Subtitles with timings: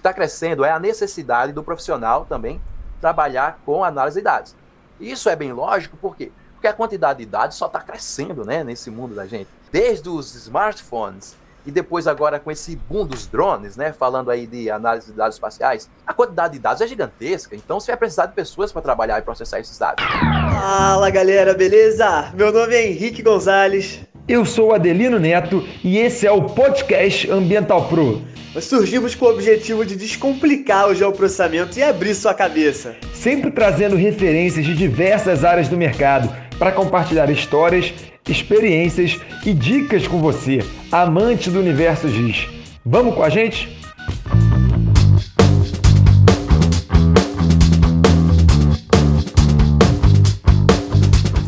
[0.00, 2.60] que está crescendo é a necessidade do profissional também
[3.00, 4.56] trabalhar com análise de dados.
[4.98, 6.32] Isso é bem lógico, por quê?
[6.54, 9.48] Porque a quantidade de dados só está crescendo né, nesse mundo da gente.
[9.70, 11.36] Desde os smartphones
[11.66, 15.36] e depois agora com esse boom dos drones, né, falando aí de análise de dados
[15.36, 19.18] espaciais, a quantidade de dados é gigantesca, então você vai precisar de pessoas para trabalhar
[19.18, 20.04] e processar esses dados.
[20.04, 22.30] Fala galera, beleza?
[22.34, 24.00] Meu nome é Henrique Gonzalez.
[24.26, 28.29] Eu sou Adelino Neto e esse é o podcast Ambiental Pro.
[28.52, 32.96] Nós surgimos com o objetivo de descomplicar o geoprocessamento e abrir sua cabeça.
[33.14, 37.94] Sempre trazendo referências de diversas áreas do mercado para compartilhar histórias,
[38.28, 40.58] experiências e dicas com você,
[40.90, 42.48] amante do universo GIS.
[42.84, 43.68] Vamos com a gente?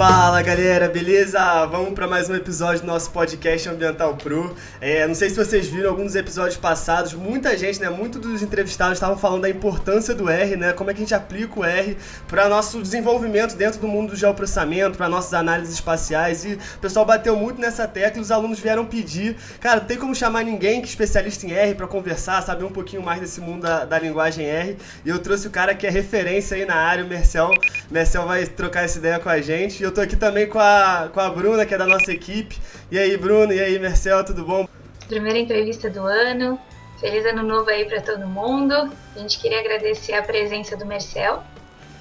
[0.05, 1.65] Fala galera, beleza?
[1.66, 4.52] Vamos para mais um episódio do nosso podcast Ambiental Pro.
[4.80, 8.95] É, não sei se vocês viram alguns episódios passados, muita gente, né, muitos dos entrevistados
[8.95, 11.96] estavam falando da importância do R, né, como é que a gente aplica o R
[12.27, 17.07] para nosso desenvolvimento dentro do mundo do geoprocessamento, para nossas análises espaciais e o pessoal
[17.07, 20.80] bateu muito nessa tecla e os alunos vieram pedir, cara, não tem como chamar ninguém
[20.80, 24.01] que é especialista em R para conversar, saber um pouquinho mais desse mundo da, da,
[24.01, 27.52] linguagem R e eu trouxe o cara que é referência aí na área, o Mercel.
[27.88, 31.10] O Mercel vai trocar essa ideia com a gente eu tô aqui também com a,
[31.12, 32.59] com a Bruna, que é da nossa equipe.
[32.90, 34.66] E aí, Bruno, e aí, Marcel, tudo bom?
[35.07, 36.59] Primeira entrevista do ano.
[36.98, 38.74] Feliz ano novo aí para todo mundo.
[39.15, 41.43] A gente queria agradecer a presença do Marcel.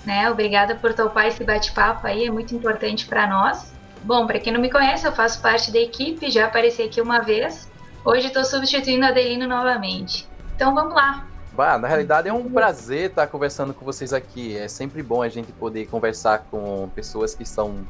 [0.05, 0.29] Né?
[0.31, 3.73] Obrigada por topar esse bate-papo aí, é muito importante para nós.
[4.03, 7.19] Bom, para quem não me conhece, eu faço parte da equipe, já apareci aqui uma
[7.19, 7.69] vez.
[8.05, 10.27] Hoje estou substituindo a Adelino novamente.
[10.55, 11.27] Então vamos lá.
[11.61, 14.57] Bah, na realidade é um prazer estar conversando com vocês aqui.
[14.57, 17.85] É sempre bom a gente poder conversar com pessoas que estão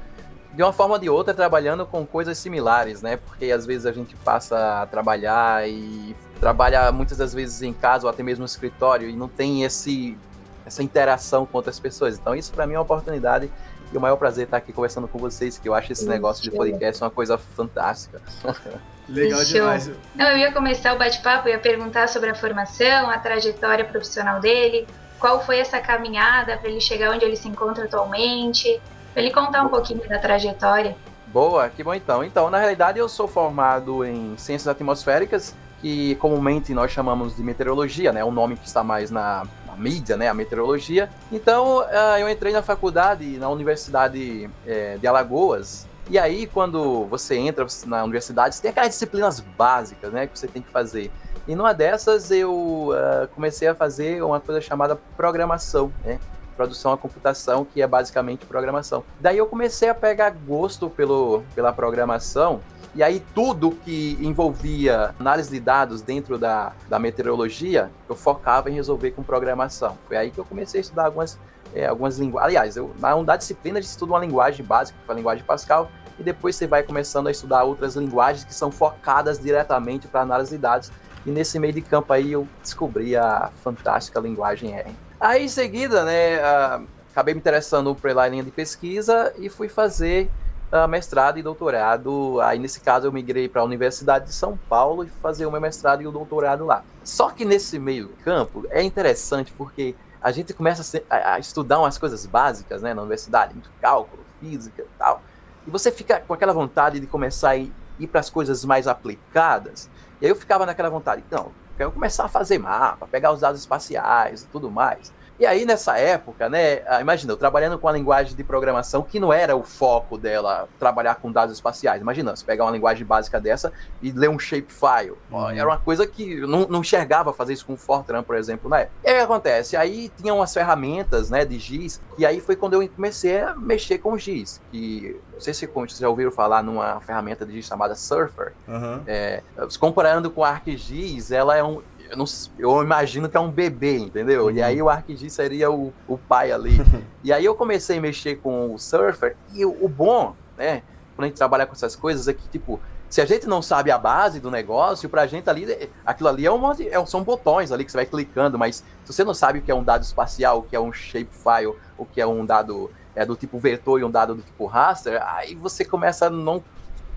[0.54, 3.16] de uma forma ou de outra trabalhando com coisas similares, né?
[3.16, 8.06] Porque às vezes a gente passa a trabalhar e trabalha muitas das vezes em casa
[8.06, 10.18] ou até mesmo no escritório e não tem esse
[10.66, 12.20] essa interação com outras pessoas.
[12.20, 13.50] Então isso para mim é uma oportunidade
[13.90, 16.52] e o maior prazer estar aqui conversando com vocês, que eu acho esse negócio de
[16.52, 18.22] podcast uma coisa fantástica.
[19.12, 19.92] Legal demais.
[20.16, 24.88] Não, eu ia começar o bate-papo, ia perguntar sobre a formação, a trajetória profissional dele,
[25.20, 28.82] qual foi essa caminhada para ele chegar onde ele se encontra atualmente,
[29.14, 30.96] para ele contar um pouquinho da trajetória.
[31.28, 32.24] Boa, que bom então.
[32.24, 38.12] Então, na realidade, eu sou formado em Ciências Atmosféricas, que comumente nós chamamos de meteorologia,
[38.12, 38.24] né?
[38.24, 40.28] O nome que está mais na, na mídia, né?
[40.28, 41.10] A meteorologia.
[41.32, 47.36] Então, uh, eu entrei na faculdade, na Universidade é, de Alagoas, e aí, quando você
[47.38, 51.12] entra na universidade, você tem aquelas disciplinas básicas, né, que você tem que fazer.
[51.48, 52.54] E numa dessas, eu
[52.90, 56.20] uh, comecei a fazer uma coisa chamada programação, né?
[56.56, 59.04] Produção à computação, que é basicamente programação.
[59.20, 62.62] Daí eu comecei a pegar gosto pelo, pela programação
[62.94, 68.74] e aí tudo que envolvia análise de dados dentro da, da meteorologia, eu focava em
[68.74, 69.98] resolver com programação.
[70.08, 71.40] Foi aí que eu comecei a estudar algumas,
[71.74, 72.48] é, algumas linguagens.
[72.48, 75.18] Aliás, eu, na unidade de disciplina a gente estuda uma linguagem básica, que foi a
[75.18, 75.90] linguagem Pascal,
[76.20, 80.52] e depois você vai começando a estudar outras linguagens que são focadas diretamente para análise
[80.52, 80.92] de dados.
[81.26, 84.92] E nesse meio de campo aí eu descobri a fantástica linguagem R.
[85.20, 90.30] Aí em seguida, né, uh, acabei me interessando pela linha de pesquisa e fui fazer
[90.72, 92.40] uh, mestrado e doutorado.
[92.42, 95.62] Aí, nesse caso, eu migrei para a Universidade de São Paulo e fazer o meu
[95.62, 96.84] mestrado e o doutorado lá.
[97.04, 102.26] Só que nesse meio campo é interessante porque a gente começa a, estudar umas coisas
[102.26, 105.22] básicas né, na universidade, muito cálculo, física e tal.
[105.66, 108.88] E você fica com aquela vontade de começar a ir, ir para as coisas mais
[108.88, 109.90] aplicadas.
[110.22, 113.60] E aí eu ficava naquela vontade, não, quero começar a fazer mapa, pegar os dados
[113.60, 115.12] espaciais e tudo mais.
[115.40, 119.20] E aí, nessa época, né, ah, imagina, eu trabalhando com a linguagem de programação que
[119.20, 122.02] não era o foco dela trabalhar com dados espaciais.
[122.02, 123.72] Imagina, você pegar uma linguagem básica dessa
[124.02, 125.14] e ler um shapefile.
[125.32, 125.50] Uhum.
[125.50, 128.70] Era uma coisa que eu não, não enxergava fazer isso com o Fortran, por exemplo,
[128.70, 128.90] né?
[129.04, 129.76] E aí acontece?
[129.76, 133.98] Aí tinham umas ferramentas, né, de GIS, e aí foi quando eu comecei a mexer
[133.98, 137.96] com GIS, que não sei se vocês já ouviram falar numa ferramenta de GIS chamada
[137.96, 138.54] Surfer.
[138.68, 139.02] Uhum.
[139.08, 139.42] É,
[139.80, 142.26] comparando com a ArcGIS, ela é um, eu, não,
[142.60, 144.46] eu imagino que é um bebê, entendeu?
[144.46, 144.52] Uhum.
[144.52, 146.78] E aí o ArcGIS seria o, o pai ali.
[147.24, 150.84] e aí eu comecei a mexer com o Surfer, e o, o bom, né,
[151.16, 153.92] quando a gente trabalha com essas coisas, é que, tipo, se a gente não sabe
[153.92, 157.86] a base do negócio, pra gente ali, aquilo ali é, uma, é, são botões ali
[157.86, 160.60] que você vai clicando, mas se você não sabe o que é um dado espacial,
[160.60, 164.04] o que é um shapefile, o que é um dado é, do tipo vetor e
[164.04, 166.62] um dado do tipo raster, aí você começa a não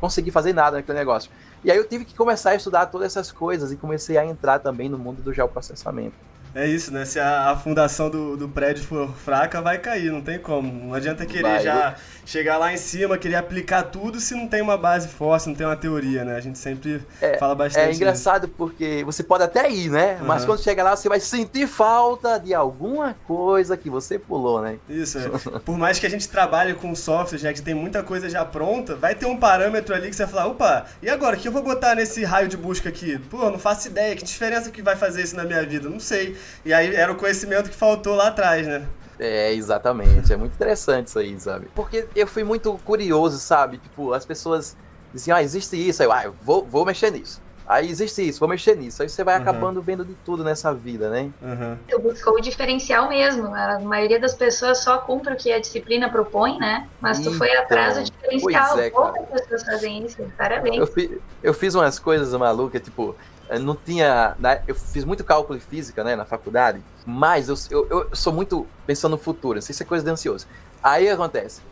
[0.04, 1.30] conseguir fazer nada naquele negócio.
[1.64, 4.58] E aí eu tive que começar a estudar todas essas coisas e comecei a entrar
[4.58, 6.14] também no mundo do geoprocessamento.
[6.54, 7.04] É isso, né?
[7.04, 10.70] Se a, a fundação do, do prédio for fraca, vai cair, não tem como.
[10.88, 12.13] Não adianta querer vai, já eu...
[12.24, 15.66] chegar lá em cima, querer aplicar tudo se não tem uma base forte, não tem
[15.66, 16.36] uma teoria, né?
[16.36, 17.90] A gente sempre é, fala bastante.
[17.90, 20.18] É engraçado porque você pode até ir, né?
[20.20, 20.26] Uhum.
[20.26, 24.78] Mas quando chega lá, você vai sentir falta de alguma coisa que você pulou, né?
[24.88, 25.28] Isso, é.
[25.60, 28.94] Por mais que a gente trabalhe com software, já que tem muita coisa já pronta,
[28.94, 31.52] vai ter um parâmetro ali que você vai falar, opa, e agora, o que eu
[31.52, 33.18] vou botar nesse raio de busca aqui?
[33.30, 35.88] Pô, não faço ideia, que diferença que vai fazer isso na minha vida?
[35.88, 36.36] Não sei.
[36.64, 38.86] E aí era o conhecimento que faltou lá atrás, né?
[39.18, 40.32] É, exatamente.
[40.32, 41.68] É muito interessante isso aí, sabe?
[41.74, 43.78] Porque eu fui muito curioso, sabe?
[43.78, 44.76] Tipo, as pessoas
[45.12, 46.02] diziam, ah, existe isso.
[46.02, 47.42] Aí eu, ah, eu vou, vou mexer nisso.
[47.66, 49.02] Aí existe isso, vou mexer nisso.
[49.02, 49.42] Aí você vai uhum.
[49.42, 51.30] acabando vendo de tudo nessa vida, né?
[51.40, 51.78] Uhum.
[51.88, 53.46] Tu buscou o diferencial mesmo.
[53.54, 56.86] A maioria das pessoas só cumpre o que a disciplina propõe, né?
[57.00, 58.78] Mas tu foi atrás do então, diferencial.
[58.78, 60.22] É, Poucas pessoas fazem isso.
[60.36, 60.76] Parabéns.
[60.76, 63.16] Eu, eu fiz umas coisas malucas, tipo,
[63.60, 64.36] não tinha.
[64.38, 68.32] Né, eu fiz muito cálculo e física né, na faculdade, mas eu, eu, eu sou
[68.32, 70.46] muito pensando no futuro, assim, isso é coisa de ansioso.
[70.82, 71.62] Aí acontece.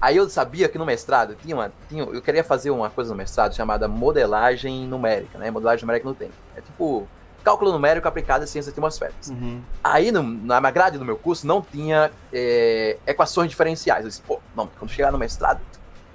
[0.00, 1.72] Aí eu sabia que no mestrado tinha uma.
[1.88, 5.48] Tinha, eu queria fazer uma coisa no mestrado chamada modelagem numérica, né?
[5.50, 6.32] Modelagem numérica no tempo.
[6.56, 7.06] É tipo
[7.44, 9.28] cálculo numérico aplicado em ciências atmosféricas.
[9.28, 9.60] Uhum.
[9.82, 14.04] Aí no, na grade do meu curso não tinha é, equações diferenciais.
[14.04, 15.60] Eu disse, pô, não, quando chegar no mestrado.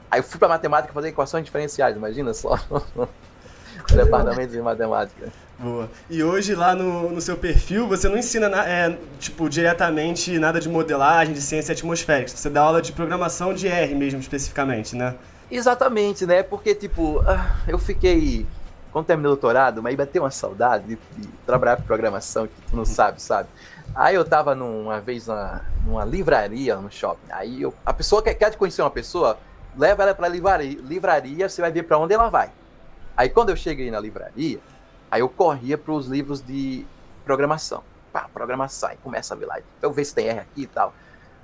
[0.09, 2.57] Aí eu fui para matemática fazer equações diferenciais, imagina só.
[3.97, 5.31] Departamento de Matemática.
[5.59, 5.89] Boa.
[6.07, 10.69] E hoje lá no, no seu perfil você não ensina é, tipo, diretamente nada de
[10.69, 12.29] modelagem, de ciência atmosférica.
[12.29, 15.15] Você dá aula de programação de R mesmo, especificamente, né?
[15.49, 16.43] Exatamente, né?
[16.43, 18.45] Porque, tipo, ah, eu fiquei.
[18.91, 22.75] Quando terminei o doutorado, mas bateu uma saudade de, de, trabalhar com programação que tu
[22.75, 23.49] não sabe, sabe?
[23.95, 27.31] Aí eu tava numa vez numa, numa livraria no shopping.
[27.31, 29.37] Aí eu, a pessoa que quer te conhecer uma pessoa,
[29.77, 32.51] leva ela pra livraria, livraria você vai ver para onde ela vai.
[33.17, 34.59] Aí quando eu cheguei na livraria,
[35.11, 36.85] aí eu corria para os livros de
[37.25, 37.83] programação.
[38.13, 40.93] Pá, programação, aí começa a ver lá, eu ver se tem R aqui e tal.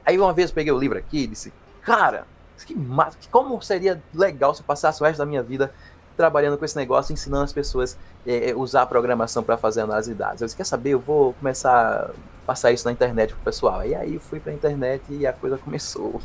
[0.05, 2.25] Aí uma vez eu peguei o livro aqui e disse, cara,
[2.65, 5.73] que massa, como seria legal se eu passasse o resto da minha vida
[6.15, 9.81] trabalhando com esse negócio, ensinando as pessoas a é, é, usar a programação para fazer
[9.81, 10.41] análise de dados.
[10.41, 12.11] Eu disse, quer saber, eu vou começar a
[12.45, 13.85] passar isso na internet pro pessoal.
[13.85, 16.21] E aí fui pra internet e a coisa começou.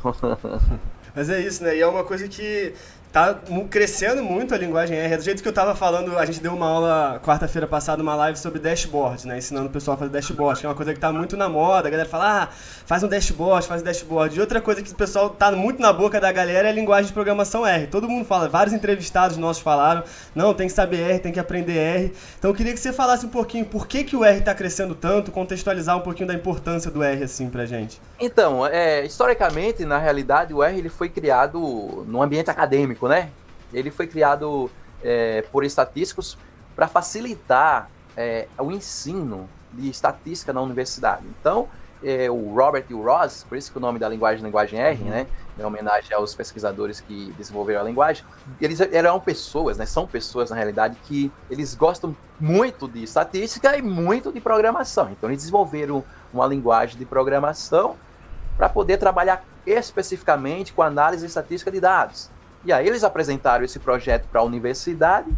[1.14, 1.76] Mas é isso, né?
[1.76, 2.74] E é uma coisa que
[3.12, 3.38] tá
[3.70, 5.14] crescendo muito a linguagem R.
[5.14, 8.14] É do jeito que eu tava falando, a gente deu uma aula quarta-feira passada, uma
[8.14, 9.38] live sobre dashboard, né?
[9.38, 11.88] Ensinando o pessoal a fazer dashboard, que é uma coisa que tá muito na moda.
[11.88, 12.48] A galera fala, ah,
[12.86, 14.36] faz um dashboard, faz um dashboard.
[14.36, 17.06] E outra coisa que o pessoal tá muito na boca da galera é a linguagem
[17.06, 17.86] de programação R.
[17.86, 20.02] Todo mundo fala, vários entrevistados nossos falaram,
[20.34, 22.12] não, tem que saber R, tem que aprender R.
[22.38, 24.94] Então eu queria que você falasse um pouquinho por que, que o R tá crescendo
[24.94, 28.00] tanto, contextualizar um pouquinho da importância do R, assim, pra gente.
[28.20, 33.30] Então, é, historicamente, na realidade, o R ele foi criado num ambiente acadêmico, né?
[33.72, 34.70] Ele foi criado
[35.02, 36.38] é, por estatísticos
[36.74, 41.24] para facilitar é, o ensino de estatística na universidade.
[41.40, 41.68] Então,
[42.02, 44.80] é, o Robert e o Ross, por isso que o nome da linguagem é linguagem
[44.80, 45.08] R, uhum.
[45.08, 45.26] né?
[45.58, 48.24] Em homenagem aos pesquisadores que desenvolveram a linguagem.
[48.60, 49.86] Eles eram pessoas, né?
[49.86, 55.10] São pessoas, na realidade, que eles gostam muito de estatística e muito de programação.
[55.10, 57.96] Então, eles desenvolveram uma linguagem de programação
[58.56, 62.30] para poder trabalhar especificamente com análise estatística de dados.
[62.64, 65.28] E aí eles apresentaram esse projeto para a universidade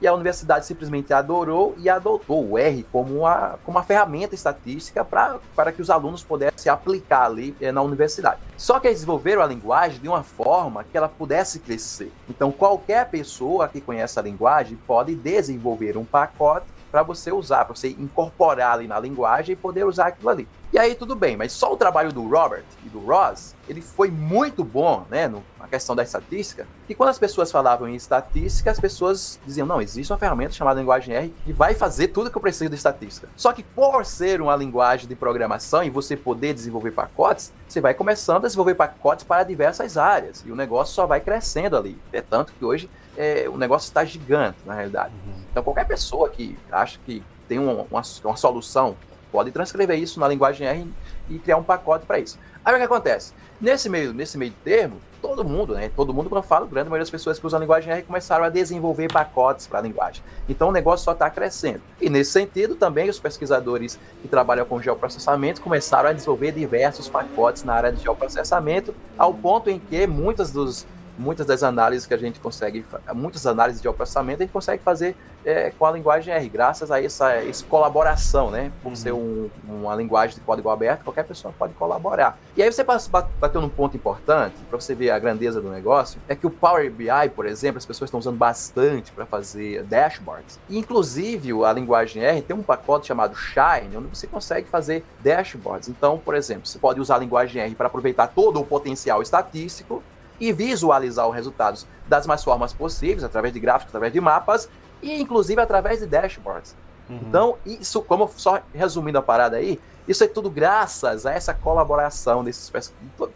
[0.00, 5.04] e a universidade simplesmente adorou e adotou o R como uma, como uma ferramenta estatística
[5.04, 8.40] para que os alunos pudessem aplicar ali eh, na universidade.
[8.56, 12.10] Só que eles desenvolveram a linguagem de uma forma que ela pudesse crescer.
[12.30, 17.76] Então, qualquer pessoa que conhece a linguagem pode desenvolver um pacote para você usar, para
[17.76, 20.48] você incorporar ali na linguagem e poder usar aquilo ali.
[20.72, 24.08] E aí tudo bem, mas só o trabalho do Robert e do Ross, ele foi
[24.08, 28.70] muito bom, né, no, na questão da estatística, e quando as pessoas falavam em estatística,
[28.70, 32.36] as pessoas diziam, não, existe uma ferramenta chamada linguagem R que vai fazer tudo que
[32.36, 33.28] eu preciso de estatística.
[33.36, 37.92] Só que por ser uma linguagem de programação e você poder desenvolver pacotes, você vai
[37.92, 41.98] começando a desenvolver pacotes para diversas áreas, e o negócio só vai crescendo ali.
[42.12, 45.12] É tanto que hoje é, o negócio está gigante, na realidade.
[45.26, 45.42] Uhum.
[45.50, 48.96] Então qualquer pessoa que acha que tem uma, uma, uma solução
[49.30, 50.86] pode transcrever isso na linguagem R
[51.28, 52.38] e criar um pacote para isso.
[52.64, 53.32] Aí o que acontece?
[53.60, 55.90] Nesse meio, nesse meio termo, todo mundo, né?
[55.94, 58.44] Todo mundo, quando eu falo, grande maioria das pessoas que usam a linguagem R começaram
[58.44, 60.22] a desenvolver pacotes para a linguagem.
[60.48, 61.80] Então o negócio só está crescendo.
[62.00, 67.64] E nesse sentido, também os pesquisadores que trabalham com geoprocessamento começaram a desenvolver diversos pacotes
[67.64, 70.86] na área de geoprocessamento, ao ponto em que muitas dos
[71.20, 72.84] muitas das análises que a gente consegue,
[73.14, 77.02] muitas análises de processamento a gente consegue fazer é, com a linguagem R, graças a
[77.02, 78.72] essa, essa colaboração, né?
[78.82, 78.96] Por uhum.
[78.96, 82.38] ser um, uma linguagem de código aberto, qualquer pessoa pode colaborar.
[82.56, 86.34] E aí você bateu num ponto importante, para você ver a grandeza do negócio, é
[86.34, 90.58] que o Power BI, por exemplo, as pessoas estão usando bastante para fazer dashboards.
[90.68, 95.88] E, inclusive, a linguagem R tem um pacote chamado Shine, onde você consegue fazer dashboards.
[95.88, 100.02] Então, por exemplo, você pode usar a linguagem R para aproveitar todo o potencial estatístico
[100.40, 104.68] e visualizar os resultados das mais formas possíveis, através de gráficos, através de mapas
[105.02, 106.74] e inclusive através de dashboards.
[107.08, 107.20] Uhum.
[107.28, 109.78] Então, isso, como só resumindo a parada aí,
[110.08, 112.72] isso é tudo graças a essa colaboração desses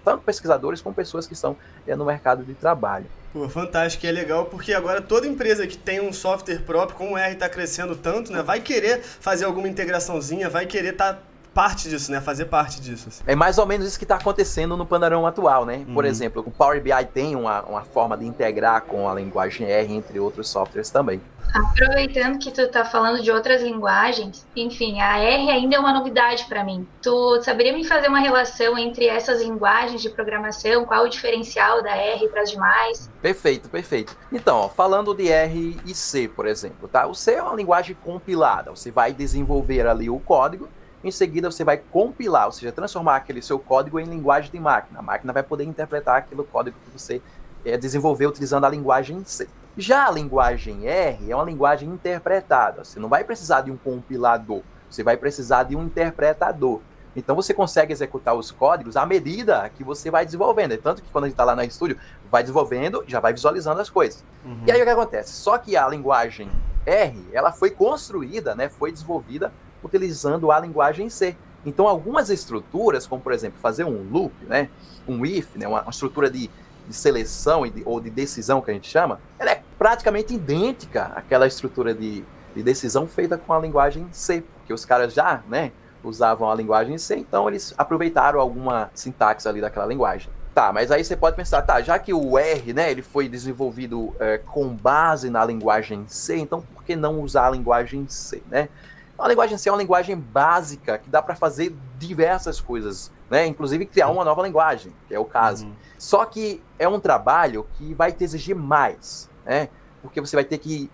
[0.04, 1.56] tanto pesquisadores como pessoas que estão
[1.86, 3.06] é, no mercado de trabalho.
[3.32, 7.14] Pô, fantástico, e é legal porque agora toda empresa que tem um software próprio, como
[7.14, 11.20] o R está crescendo tanto, né, vai querer fazer alguma integraçãozinha, vai querer estar tá
[11.54, 12.20] parte disso, né?
[12.20, 13.08] Fazer parte disso.
[13.08, 13.22] Assim.
[13.26, 15.84] É mais ou menos isso que está acontecendo no panorama atual, né?
[15.94, 16.10] Por uhum.
[16.10, 20.18] exemplo, o Power BI tem uma, uma forma de integrar com a linguagem R, entre
[20.18, 21.20] outros softwares também.
[21.54, 26.46] Aproveitando que tu está falando de outras linguagens, enfim, a R ainda é uma novidade
[26.46, 26.84] para mim.
[27.00, 30.84] Tu saberia me fazer uma relação entre essas linguagens de programação?
[30.84, 33.08] Qual o diferencial da R para as demais?
[33.22, 34.16] Perfeito, perfeito.
[34.32, 37.06] Então, ó, falando de R e C, por exemplo, tá?
[37.06, 38.70] O C é uma linguagem compilada.
[38.70, 40.68] Você vai desenvolver ali o código
[41.04, 45.00] em seguida, você vai compilar, ou seja, transformar aquele seu código em linguagem de máquina.
[45.00, 47.20] A máquina vai poder interpretar aquele código que você
[47.64, 49.48] é, desenvolveu utilizando a linguagem C.
[49.76, 52.84] Já a linguagem R é uma linguagem interpretada.
[52.84, 56.80] Você não vai precisar de um compilador, você vai precisar de um interpretador.
[57.16, 60.72] Então você consegue executar os códigos à medida que você vai desenvolvendo.
[60.72, 61.98] É tanto que quando a gente está lá no estúdio,
[62.30, 64.24] vai desenvolvendo, já vai visualizando as coisas.
[64.44, 64.62] Uhum.
[64.66, 65.32] E aí o que acontece?
[65.32, 66.50] Só que a linguagem
[66.86, 69.52] R, ela foi construída, né, foi desenvolvida
[69.84, 71.36] utilizando a linguagem C.
[71.64, 74.68] Então, algumas estruturas, como por exemplo fazer um loop, né,
[75.06, 76.50] um if, né, uma, uma estrutura de,
[76.86, 81.46] de seleção de, ou de decisão que a gente chama, ela é praticamente idêntica àquela
[81.46, 82.24] estrutura de,
[82.54, 85.72] de decisão feita com a linguagem C, porque os caras já né,
[86.02, 90.30] usavam a linguagem C, então eles aproveitaram alguma sintaxe ali daquela linguagem.
[90.54, 94.14] Tá, mas aí você pode pensar, tá, já que o R, né, ele foi desenvolvido
[94.20, 98.68] é, com base na linguagem C, então por que não usar a linguagem C, né?
[99.18, 103.46] A linguagem C é uma linguagem básica que dá para fazer diversas coisas, né?
[103.46, 105.66] Inclusive criar uma nova linguagem, que é o caso.
[105.66, 105.72] Uhum.
[105.96, 109.68] Só que é um trabalho que vai te exigir mais, né?
[110.02, 110.90] Porque você vai ter que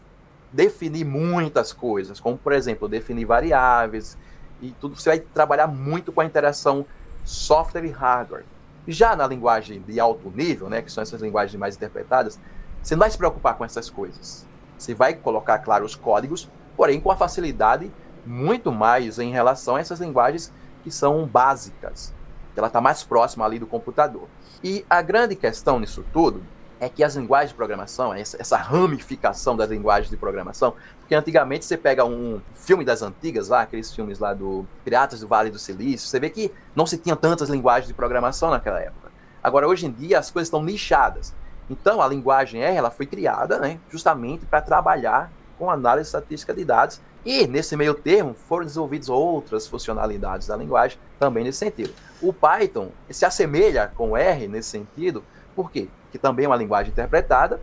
[0.53, 4.19] definir muitas coisas, como por exemplo, definir variáveis
[4.61, 5.01] e tudo.
[5.01, 6.85] Você vai trabalhar muito com a interação
[7.25, 8.45] software e hardware.
[8.87, 12.39] Já na linguagem de alto nível, né, que são essas linguagens mais interpretadas,
[12.83, 14.47] você não vai se preocupar com essas coisas.
[14.77, 17.91] Você vai colocar, claro, os códigos, porém com a facilidade
[18.27, 22.15] muito mais em relação a essas linguagens que são básicas,
[22.57, 24.29] ela está mais próxima ali do computador.
[24.63, 26.43] E a grande questão nisso tudo
[26.79, 31.77] é que as linguagens de programação, essa, ramificação das linguagens de programação, porque antigamente você
[31.77, 36.09] pega um filme das antigas lá, aqueles filmes lá do Piratas do Vale do Silício,
[36.09, 39.11] você vê que não se tinha tantas linguagens de programação naquela época.
[39.43, 41.35] Agora, hoje em dia, as coisas estão nichadas.
[41.69, 46.65] Então, a linguagem R ela foi criada né, justamente para trabalhar com análise estatística de
[46.65, 51.93] dados e, nesse meio termo, foram desenvolvidas outras funcionalidades da linguagem também nesse sentido.
[52.23, 55.23] O Python se assemelha com o R nesse sentido,
[55.55, 55.89] por quê?
[56.11, 57.61] Que também é uma linguagem interpretada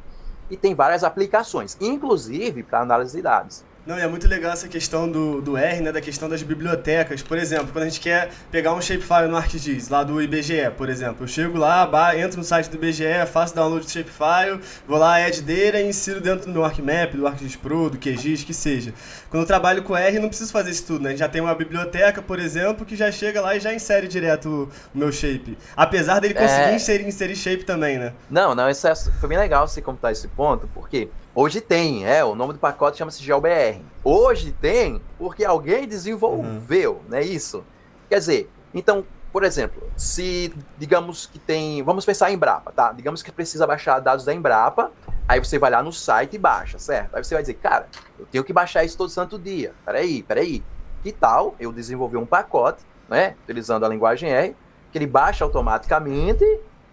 [0.47, 3.65] e tem várias aplicações, inclusive para análise de dados.
[3.87, 5.93] Não, e é muito legal essa questão do, do R, né?
[5.93, 7.21] Da questão das bibliotecas.
[7.23, 10.89] Por exemplo, quando a gente quer pegar um shapefile no ArcGIS, lá do IBGE, por
[10.89, 11.23] exemplo.
[11.23, 11.89] Eu chego lá,
[12.19, 16.19] entro no site do IBGE, faço download do shapefile, vou lá, add data e insiro
[16.19, 18.93] dentro do meu ArcMap, do ArcGIS Pro, do QGIS, que seja.
[19.29, 21.15] Quando eu trabalho com R, não preciso fazer isso tudo, né?
[21.15, 24.97] Já tem uma biblioteca, por exemplo, que já chega lá e já insere direto o
[24.97, 25.57] meu shape.
[25.77, 26.75] Apesar dele conseguir é...
[26.75, 28.11] inserir, inserir shape também, né?
[28.29, 31.07] Não, não, isso é, foi bem legal você contar esse ponto, porque
[31.39, 33.79] Hoje tem, é, o nome do pacote chama-se GeoBR.
[34.03, 37.01] Hoje tem porque alguém desenvolveu, uhum.
[37.09, 37.63] não é isso?
[38.09, 42.91] Quer dizer, então, por exemplo, se digamos que tem, vamos pensar em Embrapa, tá?
[42.91, 44.91] Digamos que precisa baixar dados da Embrapa,
[45.27, 47.15] aí você vai lá no site e baixa, certo?
[47.15, 49.75] Aí você vai dizer, cara, eu tenho que baixar isso todo santo dia.
[49.85, 50.63] Peraí, peraí.
[51.03, 54.55] Que tal eu desenvolver um pacote, né, utilizando a linguagem R,
[54.91, 56.43] que ele baixa automaticamente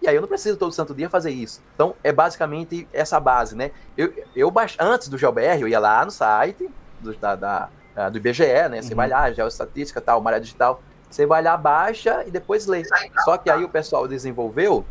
[0.05, 1.61] e aí eu não preciso todo santo dia fazer isso.
[1.73, 3.71] Então é basicamente essa base, né?
[3.97, 6.69] Eu, eu antes do GeoBR, eu ia lá no site
[6.99, 7.69] do, da, da,
[8.11, 8.81] do IBGE, né?
[8.81, 8.97] Você uhum.
[8.97, 10.81] vai lá, geoestatística, tal, Maré Digital.
[11.09, 12.83] Você vai lá, baixa e depois lê.
[13.23, 14.85] Só que aí o pessoal desenvolveu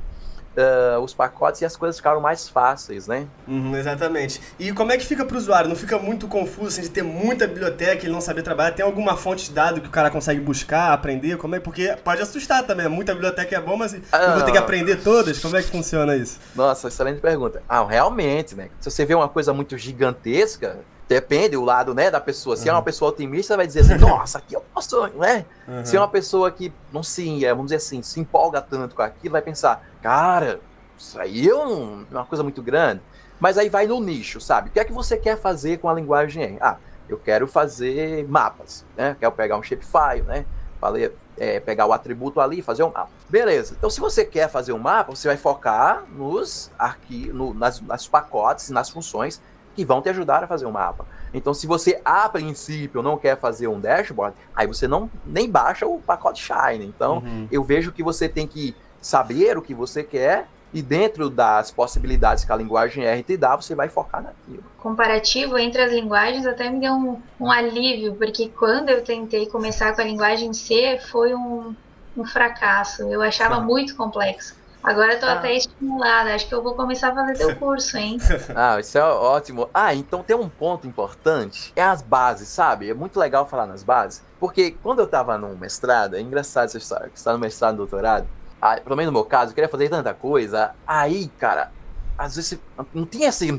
[0.56, 3.26] uh, os pacotes e as coisas ficaram mais fáceis, né?
[3.46, 4.40] Uhum, exatamente.
[4.58, 5.68] E como é que fica para o usuário?
[5.68, 8.73] Não fica muito confuso assim, de ter muita biblioteca e não saber trabalhar?
[8.73, 11.37] Tem alguma fonte de dado que o cara consegue buscar, aprender?
[11.37, 11.61] Como é?
[11.61, 12.88] Porque pode assustar também.
[12.88, 15.38] Muita biblioteca é bom, mas ah, eu vou ter que aprender todas?
[15.40, 16.38] Como é que funciona isso?
[16.54, 17.62] Nossa, excelente pergunta.
[17.68, 18.68] Ah, realmente, né?
[18.80, 22.56] Se você vê uma coisa muito gigantesca, Depende o lado, né, da pessoa.
[22.56, 22.68] Se uhum.
[22.68, 22.84] é uma uhum.
[22.84, 25.44] pessoa otimista, vai dizer assim, nossa, aqui eu posso, né?
[25.68, 25.84] Uhum.
[25.84, 29.02] Se é uma pessoa que não se, é, vamos dizer assim, se empolga tanto com
[29.02, 30.61] aquilo, vai pensar, cara,
[30.96, 33.02] isso aí é um, uma coisa muito grande.
[33.38, 34.70] Mas aí vai no nicho, sabe?
[34.70, 36.56] O que é que você quer fazer com a linguagem?
[36.61, 36.76] Ah,
[37.08, 39.16] eu quero fazer mapas, né?
[39.20, 40.46] Quero pegar um shapefile, né?
[40.80, 43.11] Falei, é, pegar o atributo ali e fazer um mapa.
[43.28, 43.75] Beleza.
[43.76, 48.06] Então, se você quer fazer um mapa, você vai focar nos arquivos, no, nas, nas
[48.06, 49.40] pacotes, nas funções
[49.75, 51.07] que vão te ajudar a fazer um mapa.
[51.33, 55.87] Então, se você a princípio não quer fazer um dashboard, aí você não nem baixa
[55.87, 56.85] o pacote Shine.
[56.85, 57.49] Então, uhum.
[57.50, 62.45] eu vejo que você tem que saber o que você quer e dentro das possibilidades
[62.45, 64.64] que a linguagem R te dá, você vai focar naquilo.
[64.78, 69.95] Comparativo entre as linguagens até me deu um, um alívio, porque quando eu tentei começar
[69.95, 71.76] com a linguagem C, foi um,
[72.16, 73.02] um fracasso.
[73.02, 74.57] Eu achava muito complexo.
[74.85, 75.33] Agora eu tô ah.
[75.33, 78.19] até estimulada, acho que eu vou começar a fazer teu curso, hein?
[78.55, 79.71] ah, isso é ótimo.
[79.73, 82.91] Ah, então tem um ponto importante, é as bases, sabe?
[82.91, 86.76] É muito legal falar nas bases, porque quando eu tava no mestrado, é engraçado essa
[86.76, 88.29] história, que você tá no mestrado, no doutorado,
[88.61, 91.73] ah, pelo menos no meu caso, eu queria fazer tanta coisa, aí, cara,
[92.19, 92.59] às vezes
[92.93, 93.59] não tinha assim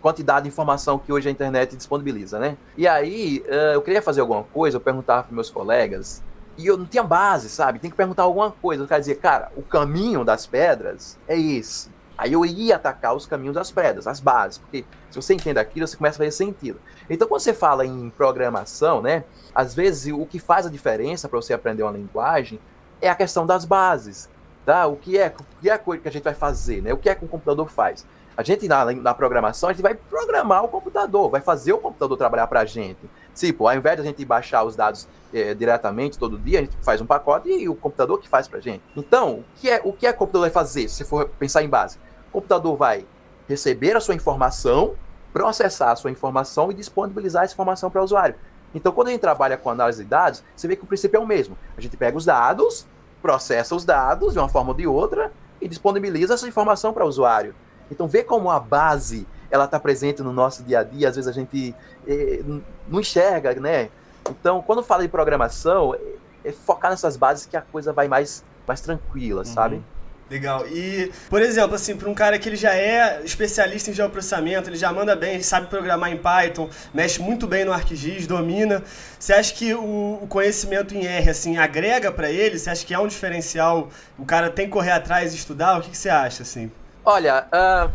[0.00, 2.56] quantidade de informação que hoje a internet disponibiliza, né?
[2.76, 6.22] E aí, uh, eu queria fazer alguma coisa, eu perguntava para meus colegas,
[6.60, 7.78] e eu não tinha base, sabe?
[7.78, 8.84] Tem que perguntar alguma coisa.
[8.84, 11.90] O cara dizia, cara, o caminho das pedras é esse.
[12.18, 15.86] Aí eu ia atacar os caminhos das pedras, as bases, porque se você entende aquilo,
[15.86, 16.78] você começa a fazer sentido.
[17.08, 19.24] Então, quando você fala em programação, né,
[19.54, 22.60] às vezes o que faz a diferença para você aprender uma linguagem
[23.00, 24.28] é a questão das bases,
[24.66, 24.86] tá?
[24.86, 26.92] O que é, o que é a coisa que a gente vai fazer, né?
[26.92, 28.06] O que é que o computador faz?
[28.36, 32.18] A gente, na, na programação, a gente vai programar o computador, vai fazer o computador
[32.18, 33.00] trabalhar para a gente.
[33.34, 36.76] Tipo, ao invés de a gente baixar os dados é, diretamente todo dia, a gente
[36.82, 38.82] faz um pacote e o computador que faz pra gente.
[38.96, 41.68] Então, o que é o que é o computador vai fazer, se for pensar em
[41.68, 41.98] base?
[42.28, 43.06] O computador vai
[43.48, 44.94] receber a sua informação,
[45.32, 48.34] processar a sua informação e disponibilizar essa informação para o usuário.
[48.74, 51.20] Então, quando a gente trabalha com análise de dados, você vê que o princípio é
[51.20, 51.56] o mesmo.
[51.76, 52.86] A gente pega os dados,
[53.20, 57.08] processa os dados de uma forma ou de outra e disponibiliza essa informação para o
[57.08, 57.54] usuário.
[57.90, 61.28] Então, vê como a base ela está presente no nosso dia a dia, às vezes
[61.28, 61.74] a gente
[62.06, 62.40] é,
[62.88, 63.90] não enxerga, né?
[64.28, 68.44] Então, quando fala de programação, é, é focar nessas bases que a coisa vai mais,
[68.66, 69.44] mais tranquila, uhum.
[69.44, 69.82] sabe?
[70.30, 70.64] Legal.
[70.68, 74.76] E, por exemplo, assim, para um cara que ele já é especialista em geoprocessamento, ele
[74.76, 78.80] já manda bem, sabe programar em Python, mexe muito bem no ArcGIS, domina.
[79.18, 82.56] Você acha que o, o conhecimento em R, assim, agrega para ele?
[82.56, 83.88] Você acha que é um diferencial?
[84.16, 85.76] O cara tem que correr atrás e estudar?
[85.78, 86.70] O que, que você acha, assim?
[87.04, 87.90] Olha, uh,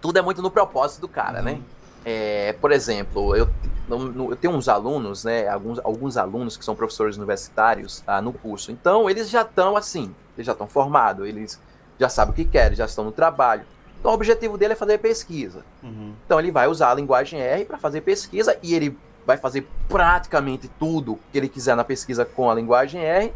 [0.00, 1.52] tudo é muito no propósito do cara, né?
[1.52, 1.58] uhum.
[1.58, 1.64] né?
[2.04, 3.48] É, por exemplo, eu,
[3.90, 5.48] eu, tenho uns alunos, né?
[5.48, 8.70] Alguns, alguns alunos que são professores universitários tá, no curso.
[8.70, 11.60] Então, eles já estão assim, eles já estão formados, eles
[11.98, 13.64] já sabem o que querem, já estão no trabalho.
[13.98, 15.64] Então, o objetivo dele é fazer pesquisa.
[15.82, 16.14] Uhum.
[16.24, 20.68] Então, ele vai usar a linguagem R para fazer pesquisa e ele vai fazer praticamente
[20.78, 23.32] tudo que ele quiser na pesquisa com a linguagem R.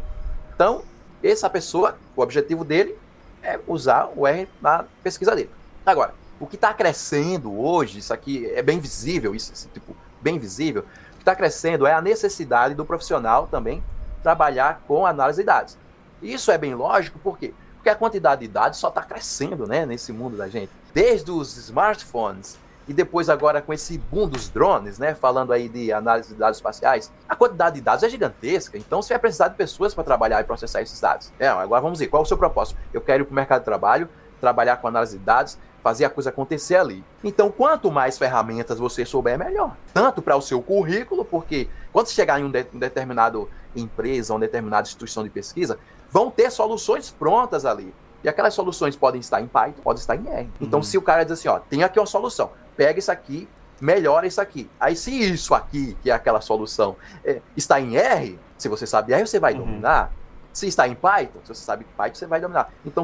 [0.55, 0.81] Então,
[1.21, 2.97] essa pessoa, o objetivo dele
[3.43, 5.51] é usar o R na pesquisa dele.
[5.85, 10.37] Agora, o que está crescendo hoje, isso aqui é bem visível, isso, esse tipo, bem
[10.37, 13.81] visível, o que está crescendo é a necessidade do profissional também
[14.21, 15.77] trabalhar com análise de dados.
[16.21, 17.53] Isso é bem lógico, por quê?
[17.75, 20.69] Porque a quantidade de dados só está crescendo né, nesse mundo da gente.
[20.93, 22.57] Desde os smartphones
[22.89, 26.57] e depois agora com esse boom dos drones, né, falando aí de análise de dados
[26.57, 30.41] espaciais, a quantidade de dados é gigantesca, então você vai precisar de pessoas para trabalhar
[30.41, 31.31] e processar esses dados.
[31.39, 32.77] É, agora vamos ver, qual é o seu propósito?
[32.93, 34.09] Eu quero ir para o mercado de trabalho,
[34.41, 37.03] trabalhar com análise de dados, fazer a coisa acontecer ali.
[37.23, 39.75] Então, quanto mais ferramentas você souber, melhor.
[39.93, 44.33] Tanto para o seu currículo, porque quando você chegar em um, de, um determinado empresa,
[44.33, 45.77] uma determinada instituição de pesquisa,
[46.09, 47.93] vão ter soluções prontas ali.
[48.23, 50.49] E aquelas soluções podem estar em Python, podem estar em R.
[50.61, 50.83] Então, uhum.
[50.83, 53.49] se o cara diz assim, ó, tem aqui uma solução, pega isso aqui,
[53.81, 54.69] melhora isso aqui.
[54.79, 59.11] Aí, se isso aqui, que é aquela solução, é, está em R, se você sabe
[59.11, 59.59] R, você vai uhum.
[59.59, 60.13] dominar.
[60.53, 62.71] Se está em Python, se você sabe Python, você vai dominar.
[62.85, 63.03] Então,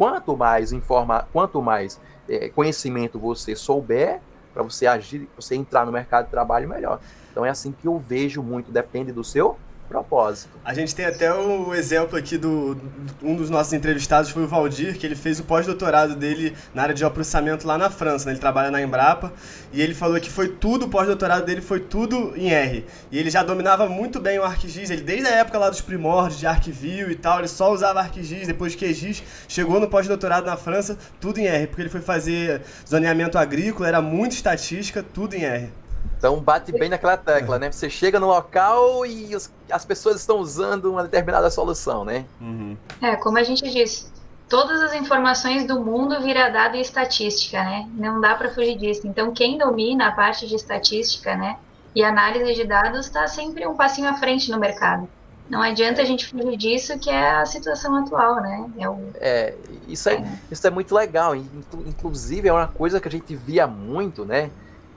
[0.00, 4.20] quanto mais informa, quanto mais é, conhecimento você souber,
[4.54, 7.00] para você agir, você entrar no mercado de trabalho melhor.
[7.30, 9.56] Então é assim que eu vejo muito, depende do seu
[9.90, 10.48] propósito.
[10.64, 12.80] A gente tem até o exemplo aqui do
[13.20, 16.94] um dos nossos entrevistados foi o Valdir, que ele fez o pós-doutorado dele na área
[16.94, 18.32] de processamento lá na França, né?
[18.32, 19.32] Ele trabalha na Embrapa
[19.72, 22.86] e ele falou que foi tudo, o pós-doutorado dele foi tudo em R.
[23.10, 26.38] E ele já dominava muito bem o ArcGIS, ele desde a época lá dos primórdios
[26.38, 30.96] de ArcView e tal, ele só usava ArcGIS, depois QGIS chegou no pós-doutorado na França,
[31.20, 35.79] tudo em R, porque ele foi fazer zoneamento agrícola, era muito estatística, tudo em R.
[36.20, 37.72] Então bate bem naquela tecla, né?
[37.72, 42.26] Você chega no local e os, as pessoas estão usando uma determinada solução, né?
[42.38, 42.76] Uhum.
[43.00, 44.12] É, como a gente disse,
[44.46, 47.88] todas as informações do mundo vira dado e estatística, né?
[47.94, 49.06] Não dá para fugir disso.
[49.06, 51.56] Então quem domina a parte de estatística, né?
[51.94, 55.08] E análise de dados está sempre um passinho à frente no mercado.
[55.48, 58.70] Não adianta a gente fugir disso, que é a situação atual, né?
[58.78, 59.08] É, o...
[59.14, 59.54] é
[59.88, 60.38] isso, é, é.
[60.50, 61.34] isso é muito legal.
[61.34, 64.50] Inclusive, é uma coisa que a gente via muito, né?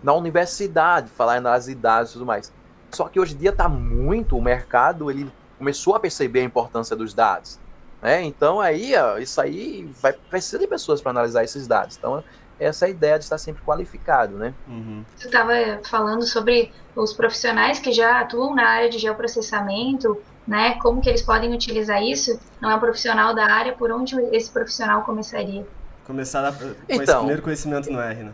[0.03, 2.51] Na universidade, falar nas idades e tudo mais.
[2.91, 6.95] Só que hoje em dia está muito, o mercado ele começou a perceber a importância
[6.95, 7.59] dos dados.
[8.01, 8.21] Né?
[8.23, 11.97] Então aí, ó, isso aí vai precisar de pessoas para analisar esses dados.
[11.97, 12.23] Então,
[12.59, 14.53] essa é a ideia de estar sempre qualificado, né?
[14.67, 15.03] Uhum.
[15.15, 15.53] Você estava
[15.89, 20.75] falando sobre os profissionais que já atuam na área de geoprocessamento, né?
[20.79, 22.39] Como que eles podem utilizar isso?
[22.61, 25.65] Não é um profissional da área, por onde esse profissional começaria?
[26.05, 28.33] Começar a, com então, esse primeiro conhecimento no R, né?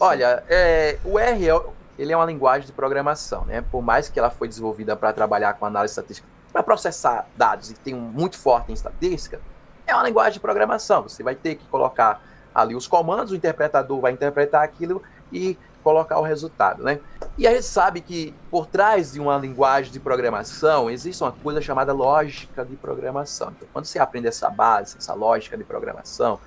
[0.00, 1.62] Olha, é, o R é,
[1.98, 3.62] ele é uma linguagem de programação, né?
[3.70, 7.74] Por mais que ela foi desenvolvida para trabalhar com análise estatística, para processar dados e
[7.74, 9.40] tem um muito forte em estatística,
[9.86, 11.02] é uma linguagem de programação.
[11.02, 12.22] Você vai ter que colocar
[12.54, 15.02] ali os comandos, o interpretador vai interpretar aquilo
[15.32, 17.00] e colocar o resultado, né?
[17.38, 21.60] E a gente sabe que por trás de uma linguagem de programação existe uma coisa
[21.60, 23.52] chamada lógica de programação.
[23.56, 26.38] Então, quando você aprende essa base, essa lógica de programação,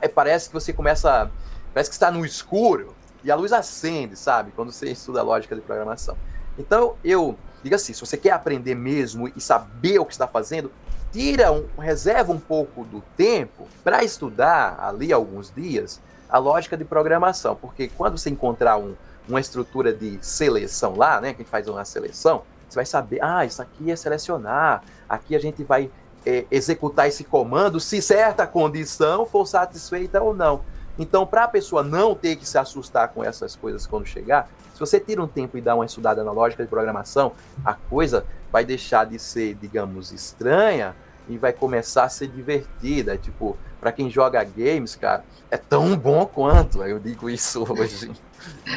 [0.00, 1.30] é, parece que você começa.
[1.72, 4.52] Parece que está no escuro e a luz acende, sabe?
[4.56, 6.16] Quando você estuda lógica de programação.
[6.58, 10.70] Então, eu diga assim: se você quer aprender mesmo e saber o que está fazendo,
[11.12, 16.84] tira um, reserva um pouco do tempo para estudar ali alguns dias a lógica de
[16.84, 18.94] programação, porque quando você encontrar um,
[19.28, 23.18] uma estrutura de seleção lá, né, que a gente faz uma seleção, você vai saber,
[23.20, 25.90] ah, isso aqui é selecionar, aqui a gente vai
[26.24, 30.62] é, executar esse comando se certa condição for satisfeita ou não.
[30.98, 34.80] Então, para a pessoa não ter que se assustar com essas coisas quando chegar, se
[34.80, 37.32] você tira um tempo e dá uma estudada na lógica de programação,
[37.64, 40.94] a coisa vai deixar de ser, digamos, estranha
[41.28, 43.16] e vai começar a ser divertida.
[43.16, 46.82] Tipo, para quem joga games, cara, é tão bom quanto.
[46.82, 48.10] Eu digo isso hoje.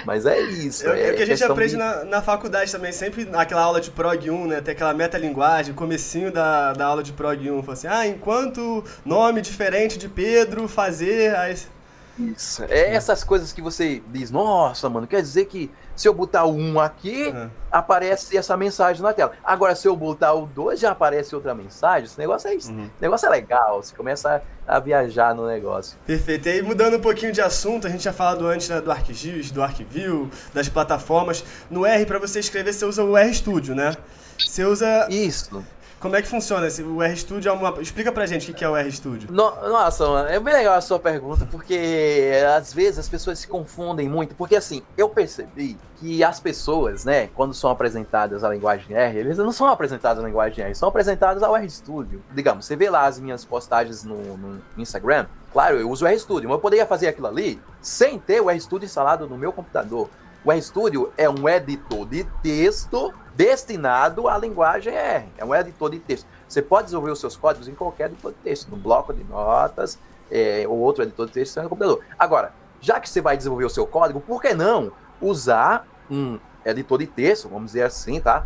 [0.05, 0.87] Mas é isso.
[0.87, 1.77] É, é o que a gente aprende de...
[1.77, 4.61] na, na faculdade também, sempre naquela aula de Prog 1, né?
[4.61, 9.41] Tem aquela metalinguagem, comecinho da, da aula de Prog 1, fala assim, ah, enquanto nome
[9.41, 11.35] diferente de Pedro fazer...
[11.35, 11.72] As...
[12.17, 12.63] Isso.
[12.65, 16.53] É essas coisas que você diz, nossa, mano, quer dizer que se eu botar o
[16.55, 17.49] 1 aqui, uhum.
[17.71, 19.33] aparece essa mensagem na tela.
[19.43, 22.05] Agora, se eu botar o 2, já aparece outra mensagem.
[22.05, 22.89] Esse negócio é, uhum.
[23.01, 25.97] negócio é legal, você começa a, a, viajar no negócio.
[26.05, 26.47] Perfeito.
[26.47, 29.51] E aí, mudando um pouquinho de assunto, a gente já falado antes né, do ArcGIS,
[29.51, 31.43] do ArcView, das plataformas.
[31.69, 33.95] No R, para você escrever, você usa o RStudio, né?
[34.37, 35.07] Você usa.
[35.09, 35.63] Isso.
[36.03, 36.67] Como é que funciona?
[36.85, 37.81] O RStudio é uma...
[37.81, 39.31] Explica pra gente o que é o RStudio.
[39.31, 44.09] No, nossa, é bem legal a sua pergunta, porque às vezes as pessoas se confundem
[44.09, 44.35] muito.
[44.35, 49.37] Porque assim, eu percebi que as pessoas, né, quando são apresentadas à linguagem R, eles
[49.37, 52.21] não são apresentadas à linguagem R, são apresentadas ao RStudio.
[52.33, 56.49] Digamos, você vê lá as minhas postagens no, no Instagram, claro, eu uso o RStudio,
[56.49, 60.09] mas eu poderia fazer aquilo ali sem ter o RStudio instalado no meu computador.
[60.45, 65.25] O RStudio é um editor de texto destinado à linguagem R.
[65.37, 66.27] É um editor de texto.
[66.47, 69.97] Você pode desenvolver os seus códigos em qualquer editor de texto, no bloco de notas
[70.29, 72.01] é, ou outro editor de texto no computador.
[72.19, 72.51] Agora,
[72.81, 77.07] já que você vai desenvolver o seu código, por que não usar um editor de
[77.07, 78.45] texto, vamos dizer assim, tá?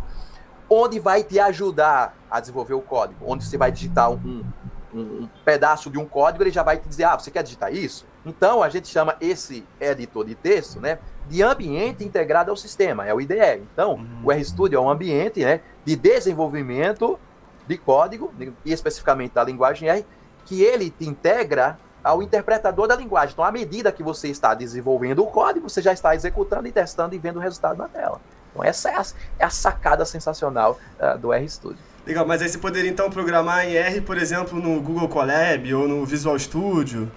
[0.70, 4.44] Onde vai te ajudar a desenvolver o código, onde você vai digitar um,
[4.92, 8.06] um, pedaço de um código, ele já vai te dizer, ah, você quer digitar isso?
[8.24, 10.98] Então, a gente chama esse editor de texto, né,
[11.28, 13.62] de ambiente integrado ao sistema, é o IDE.
[13.72, 14.20] Então, uhum.
[14.24, 17.18] o RStudio é um ambiente né, de desenvolvimento
[17.66, 18.32] de código,
[18.64, 20.06] e especificamente da linguagem R,
[20.44, 23.32] que ele te integra ao interpretador da linguagem.
[23.32, 27.14] Então, à medida que você está desenvolvendo o código, você já está executando e testando
[27.14, 28.20] e vendo o resultado na tela.
[28.50, 29.04] Então, essa é a,
[29.40, 31.87] é a sacada sensacional uh, do RStudio.
[32.08, 35.86] Legal, mas aí você poderia então programar em R, por exemplo, no Google Colab ou
[35.86, 37.12] no Visual Studio?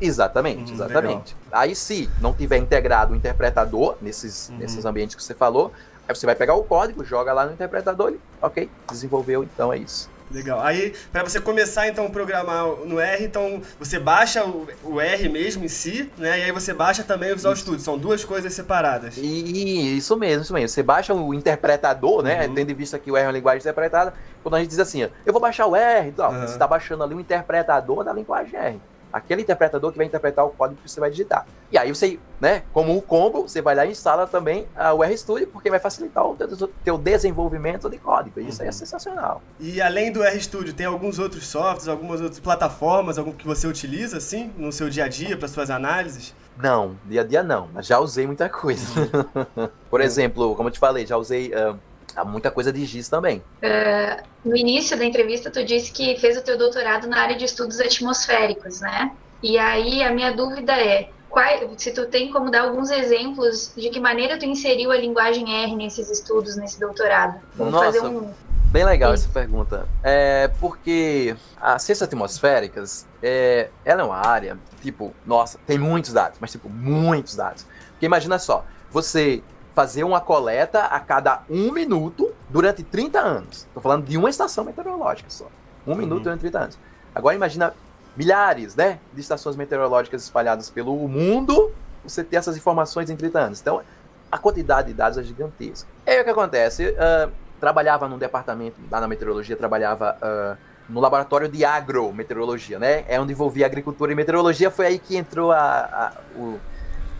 [0.00, 1.36] Exatamente, hum, exatamente.
[1.44, 1.60] Legal.
[1.60, 4.56] Aí se não tiver integrado o interpretador nesses, uhum.
[4.56, 5.70] nesses ambientes que você falou,
[6.08, 9.76] aí você vai pegar o código, joga lá no interpretador e, ok, desenvolveu, então é
[9.76, 10.08] isso.
[10.32, 10.60] Legal.
[10.60, 15.28] Aí, para você começar então a programar no R, então você baixa o, o, R
[15.28, 16.40] mesmo em si, né?
[16.40, 17.80] E aí você baixa também o Visual Studio.
[17.80, 19.16] São duas coisas separadas.
[19.16, 20.68] E, isso mesmo, isso mesmo.
[20.68, 22.46] Você baixa o interpretador, né?
[22.46, 22.54] Uhum.
[22.54, 24.14] Tendo em vista que o R é uma linguagem interpretada.
[24.42, 26.40] Quando a gente diz assim, eu vou baixar o R, então, uhum.
[26.40, 28.80] você está baixando ali o interpretador da linguagem R
[29.12, 31.46] aquele interpretador que vai interpretar o código que você vai digitar.
[31.70, 35.02] E aí você, né, como um combo, você vai lá e instala também uh, o
[35.02, 38.40] RStudio, porque vai facilitar o teu, teu desenvolvimento de código.
[38.40, 38.62] Isso uhum.
[38.62, 38.72] aí é uhum.
[38.72, 39.42] sensacional.
[39.60, 44.16] E além do RStudio, tem alguns outros softwares, algumas outras plataformas, algum que você utiliza,
[44.16, 46.34] assim, no seu dia a dia, para suas análises?
[46.56, 48.82] Não, dia a dia não, mas já usei muita coisa.
[49.00, 49.68] Uhum.
[49.88, 51.52] Por exemplo, como eu te falei, já usei...
[51.52, 51.78] Uh,
[52.14, 53.42] Há muita coisa de GIS também.
[53.62, 57.44] Uh, no início da entrevista, tu disse que fez o teu doutorado na área de
[57.44, 59.12] estudos atmosféricos, né?
[59.42, 61.46] E aí a minha dúvida é, qual,
[61.78, 65.74] se tu tem como dar alguns exemplos de que maneira tu inseriu a linguagem R
[65.74, 67.40] nesses estudos, nesse doutorado?
[67.56, 68.30] Vamos Nossa, fazer um...
[68.66, 69.88] bem legal essa pergunta.
[70.02, 76.38] É porque as ciências atmosféricas, é, ela é uma área, tipo, nossa, tem muitos dados,
[76.38, 77.66] mas tipo, muitos dados.
[77.92, 79.42] Porque imagina só, você
[79.74, 83.58] fazer uma coleta a cada um minuto durante 30 anos.
[83.66, 85.46] Estou falando de uma estação meteorológica só.
[85.86, 85.96] Um uhum.
[85.96, 86.78] minuto durante 30 anos.
[87.14, 87.74] Agora imagina
[88.16, 91.72] milhares né, de estações meteorológicas espalhadas pelo mundo,
[92.04, 93.60] você ter essas informações em 30 anos.
[93.60, 93.82] Então,
[94.30, 95.88] a quantidade de dados é gigantesca.
[96.06, 96.88] E aí o que acontece?
[96.88, 100.56] Uh, trabalhava num departamento, lá na meteorologia, trabalhava uh,
[100.88, 103.04] no laboratório de agrometeorologia, né?
[103.08, 106.58] É onde envolvia agricultura e meteorologia, foi aí que entrou a, a o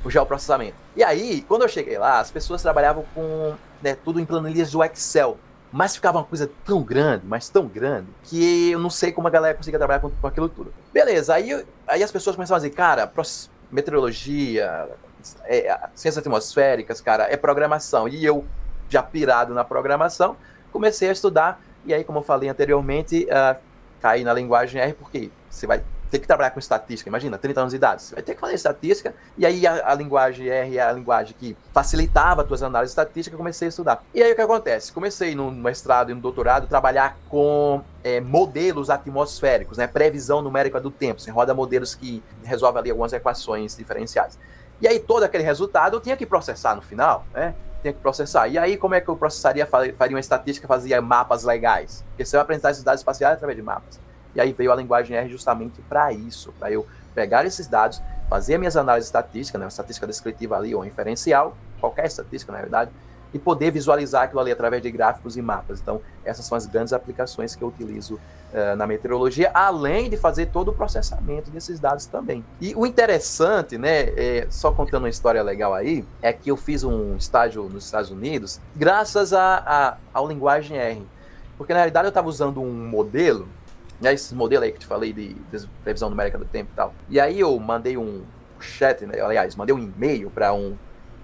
[0.05, 0.77] o geoprocessamento.
[0.97, 4.83] E aí, quando eu cheguei lá, as pessoas trabalhavam com né, tudo em planilhas do
[4.83, 5.39] Excel.
[5.73, 9.31] Mas ficava uma coisa tão grande, mas tão grande, que eu não sei como a
[9.31, 10.73] galera conseguia trabalhar com, com aquilo tudo.
[10.93, 13.11] Beleza, aí, aí as pessoas começavam a dizer, cara,
[13.71, 14.91] meteorologia,
[15.45, 18.07] é, ciências atmosféricas, cara, é programação.
[18.07, 18.45] E eu,
[18.91, 20.37] já pirado na programação,
[20.71, 21.59] comecei a estudar.
[21.87, 23.59] E aí, como eu falei anteriormente, uh,
[24.01, 27.73] caí na linguagem R, porque você vai ter que trabalhar com estatística, imagina, 30 anos
[27.73, 30.83] de idade, você vai ter que fazer estatística, e aí a, a linguagem R é
[30.83, 34.05] a linguagem que facilitava as tuas análises estatísticas, comecei a estudar.
[34.15, 34.93] E aí o que acontece?
[34.93, 40.79] Comecei no mestrado e no doutorado a trabalhar com é, modelos atmosféricos, né, previsão numérica
[40.79, 44.39] do tempo, você roda modelos que resolvem ali algumas equações diferenciais.
[44.83, 47.55] E aí todo aquele resultado eu tinha que processar no final, né?
[47.81, 48.49] Tinha que processar.
[48.49, 52.05] E aí como é que eu processaria, faria uma estatística, fazia mapas legais?
[52.09, 54.02] Porque você vai apresentar esses dados espaciais através de mapas.
[54.35, 58.59] E aí veio a linguagem R justamente para isso, para eu pegar esses dados, fazer
[58.59, 62.91] minhas análises estatísticas, né, estatística descritiva ali ou inferencial, qualquer estatística na verdade,
[63.35, 65.81] e poder visualizar aquilo ali através de gráficos e mapas.
[65.81, 70.47] Então, essas são as grandes aplicações que eu utilizo uh, na meteorologia, além de fazer
[70.47, 72.45] todo o processamento desses dados também.
[72.61, 76.85] E o interessante, né, é, só contando uma história legal aí, é que eu fiz
[76.85, 81.03] um estágio nos Estados Unidos graças a, a, ao linguagem R.
[81.57, 83.49] Porque na realidade eu estava usando um modelo
[84.03, 86.95] né, esse modelo aí que te falei de, de previsão numérica do tempo e tal.
[87.09, 88.23] E aí eu mandei um
[88.61, 90.77] chat, né, aliás, mandei um e-mail para um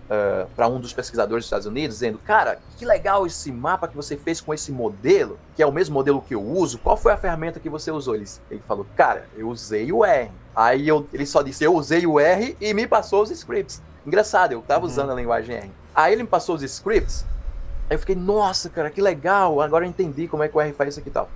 [0.09, 3.97] uh, para um dos pesquisadores dos Estados Unidos dizendo, cara, que legal esse mapa que
[3.97, 6.79] você fez com esse modelo, que é o mesmo modelo que eu uso.
[6.79, 8.15] Qual foi a ferramenta que você usou?
[8.15, 10.31] Ele, ele falou, cara, eu usei o R.
[10.55, 13.83] Aí eu, ele só disse, eu usei o R e me passou os scripts.
[14.07, 14.91] Engraçado, eu tava uhum.
[14.91, 15.71] usando a linguagem R.
[15.95, 17.25] Aí ele me passou os scripts.
[17.89, 19.61] Aí eu fiquei, nossa, cara, que legal.
[19.61, 21.29] Agora eu entendi como é que o R faz isso aqui e tal.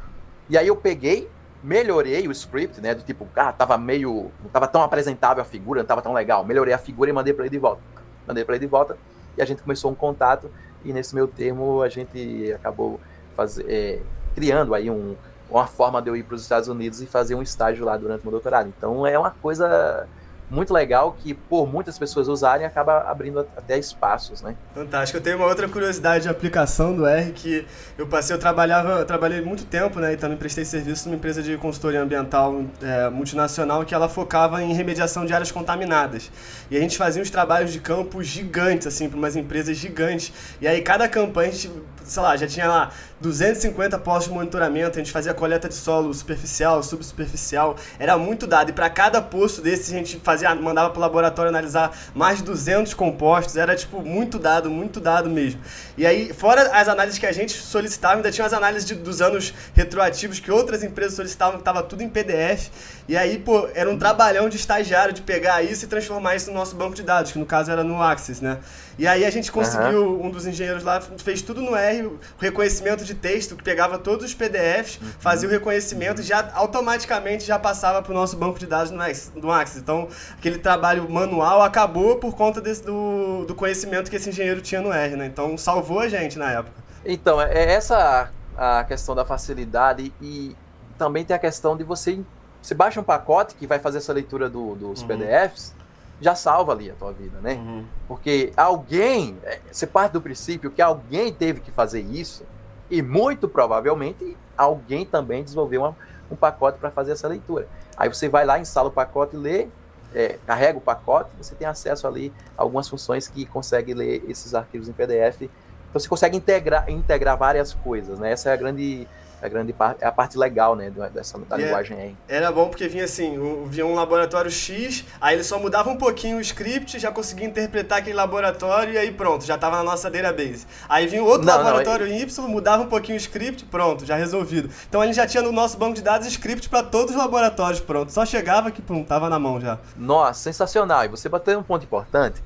[0.52, 1.30] E aí eu peguei,
[1.64, 2.94] melhorei o script, né?
[2.94, 4.30] Do tipo, ah, tava meio.
[4.42, 6.44] Não tava tão apresentável a figura, não tava tão legal.
[6.44, 7.80] Melhorei a figura e mandei para ele de volta.
[8.28, 8.98] Mandei para ele de volta
[9.34, 10.50] e a gente começou um contato.
[10.84, 13.00] E nesse meio termo a gente acabou
[13.34, 14.02] fazer, é,
[14.34, 15.16] criando aí um,
[15.48, 18.20] uma forma de eu ir para os Estados Unidos e fazer um estágio lá durante
[18.20, 18.70] o meu doutorado.
[18.76, 20.06] Então é uma coisa
[20.52, 24.54] muito legal que, por muitas pessoas usarem, acaba abrindo até espaços, né?
[24.74, 25.16] Fantástico.
[25.16, 29.06] Eu tenho uma outra curiosidade de aplicação do R que eu passei, eu trabalhava, eu
[29.06, 30.12] trabalhei muito tempo, né?
[30.12, 34.74] Então, eu prestei serviço numa empresa de consultoria ambiental é, multinacional que ela focava em
[34.74, 36.30] remediação de áreas contaminadas.
[36.70, 40.32] E a gente fazia uns trabalhos de campo gigantes, assim, para umas empresas gigantes.
[40.60, 41.70] E aí, cada campanha, a gente,
[42.12, 46.12] sei lá, já tinha lá 250 postos de monitoramento, a gente fazia coleta de solo
[46.12, 48.70] superficial, subsuperficial, era muito dado.
[48.70, 52.44] E para cada posto desse, a gente fazia, mandava para o laboratório analisar mais de
[52.44, 55.60] 200 compostos, era tipo muito dado, muito dado mesmo.
[55.96, 59.20] E aí, fora as análises que a gente solicitava, ainda tinha as análises de, dos
[59.20, 62.70] anos retroativos que outras empresas solicitavam, que estava tudo em PDF.
[63.06, 66.56] E aí, pô, era um trabalhão de estagiário de pegar isso e transformar isso no
[66.56, 68.58] nosso banco de dados, que no caso era no Axis, né?
[68.98, 70.26] E aí a gente conseguiu, uhum.
[70.26, 74.26] um dos engenheiros lá fez tudo no R, o reconhecimento de texto, que pegava todos
[74.26, 75.08] os PDFs, uhum.
[75.18, 78.92] fazia o reconhecimento e já automaticamente já passava para o nosso banco de dados
[79.34, 79.78] no Axis.
[79.78, 84.80] Então, aquele trabalho manual acabou por conta desse, do, do conhecimento que esse engenheiro tinha
[84.80, 85.26] no R, né?
[85.26, 86.82] Então, salvou a gente na época.
[87.04, 90.54] Então, é, é essa a questão da facilidade e
[90.98, 92.22] também tem a questão de você
[92.62, 95.08] você baixa um pacote que vai fazer essa leitura do, dos uhum.
[95.08, 95.74] PDFs,
[96.20, 97.54] já salva ali a tua vida, né?
[97.54, 97.84] Uhum.
[98.06, 102.44] Porque alguém, é, você parte do princípio que alguém teve que fazer isso
[102.88, 105.96] e muito provavelmente alguém também desenvolveu uma,
[106.30, 107.66] um pacote para fazer essa leitura.
[107.96, 109.66] Aí você vai lá, instala o pacote, lê,
[110.14, 114.54] é, carrega o pacote, você tem acesso ali a algumas funções que consegue ler esses
[114.54, 115.50] arquivos em PDF.
[115.92, 118.32] Então você consegue integrar, integrar várias coisas, né?
[118.32, 119.06] Essa é a grande
[119.42, 122.16] a grande parte, é a parte legal, né, dessa da e é linguagem R.
[122.28, 126.38] Era bom porque vinha assim, vinha um laboratório X, aí ele só mudava um pouquinho
[126.38, 130.64] o script, já conseguia interpretar aquele laboratório e aí pronto, já estava na nossa database.
[130.88, 134.70] Aí vinha outro não, laboratório não, Y, mudava um pouquinho o script, pronto, já resolvido.
[134.88, 137.80] Então a gente já tinha no nosso banco de dados script para todos os laboratórios,
[137.80, 138.12] pronto.
[138.12, 139.76] Só chegava que pum, tava na mão já.
[139.96, 141.04] Nossa, sensacional.
[141.04, 142.40] E você bateu um ponto importante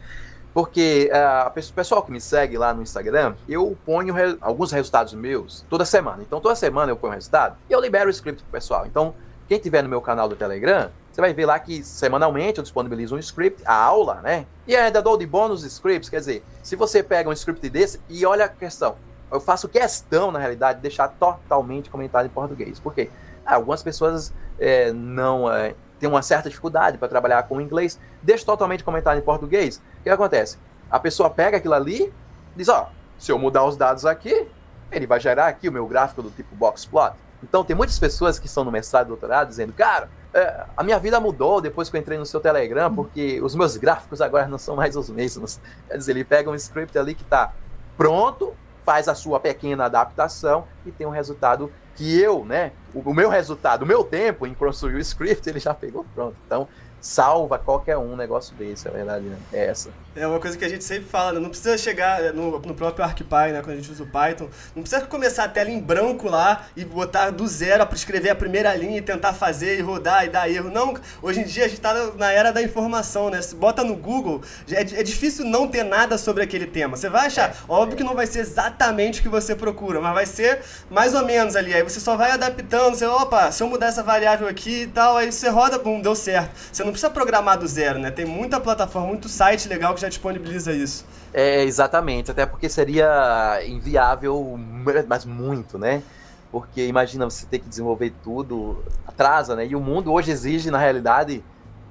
[0.57, 5.13] porque uh, o pessoal que me segue lá no Instagram, eu ponho re alguns resultados
[5.13, 6.23] meus toda semana.
[6.23, 8.87] Então, toda semana eu ponho resultado e eu libero o script pro pessoal.
[8.87, 9.15] Então,
[9.47, 13.17] quem tiver no meu canal do Telegram, você vai ver lá que semanalmente eu disponibilizo
[13.17, 14.47] um script, a aula, né?
[14.67, 18.25] E ainda dou de bônus scripts, quer dizer, se você pega um script desse e
[18.25, 18.97] olha a questão,
[19.31, 22.81] eu faço questão, na realidade, de deixar totalmente comentado em português.
[22.81, 23.11] Por quê?
[23.45, 28.85] Algumas pessoas é, não é, tem uma certa dificuldade para trabalhar com inglês, deixa totalmente
[28.85, 29.83] comentário em português.
[30.01, 30.59] O que acontece?
[30.91, 32.13] A pessoa pega aquilo ali,
[32.55, 34.47] diz, ó, se eu mudar os dados aqui,
[34.91, 37.15] ele vai gerar aqui o meu gráfico do tipo boxplot.
[37.43, 40.99] Então tem muitas pessoas que estão no mestrado e doutorado dizendo, cara, é, a minha
[40.99, 44.59] vida mudou depois que eu entrei no seu Telegram, porque os meus gráficos agora não
[44.59, 45.61] são mais os mesmos.
[45.89, 47.53] Quer dizer, ele pega um script ali que está
[47.97, 48.55] pronto,
[48.87, 53.29] faz a sua pequena adaptação e tem um resultado que eu, né, o, o meu
[53.29, 56.37] resultado, o meu tempo em construir o script, ele já pegou pronto.
[56.47, 56.69] Então,
[57.07, 59.37] salva qualquer um negócio desse, a verdade né?
[59.53, 59.91] é essa.
[60.17, 61.41] É uma coisa que a gente sempre fala, né?
[61.41, 64.83] não precisa chegar no, no próprio ArcPy, né, quando a gente usa o Python, não
[64.83, 68.75] precisa começar a tela em branco lá e botar do zero para escrever a primeira
[68.75, 70.71] linha e tentar fazer e rodar e dar erro.
[70.71, 73.41] Não, hoje em dia a gente está na era da informação, né?
[73.43, 74.41] Se bota no Google,
[74.71, 76.97] é, é difícil não ter nada sobre aquele tema.
[76.97, 80.15] Você vai achar, é, óbvio que não vai ser exatamente o que você procura, mas
[80.15, 81.73] vai ser mais ou menos ali.
[81.75, 85.17] Aí você só vai adaptando, você, opa, se eu mudar essa variável aqui e tal,
[85.19, 86.51] aí você roda, bum, deu certo.
[86.73, 88.11] Você não precisa programar do zero, né?
[88.11, 91.05] Tem muita plataforma, muito site legal que já disponibiliza isso.
[91.33, 94.59] É, exatamente, até porque seria inviável,
[95.07, 96.03] mas muito, né?
[96.51, 99.67] Porque imagina você ter que desenvolver tudo, atrasa, né?
[99.67, 101.45] E o mundo hoje exige, na realidade,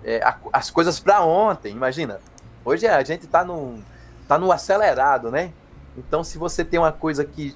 [0.04, 2.20] é, as coisas para ontem, imagina.
[2.64, 3.78] Hoje a gente tá no,
[4.28, 5.52] tá no acelerado, né?
[5.96, 7.56] Então, se você tem uma coisa que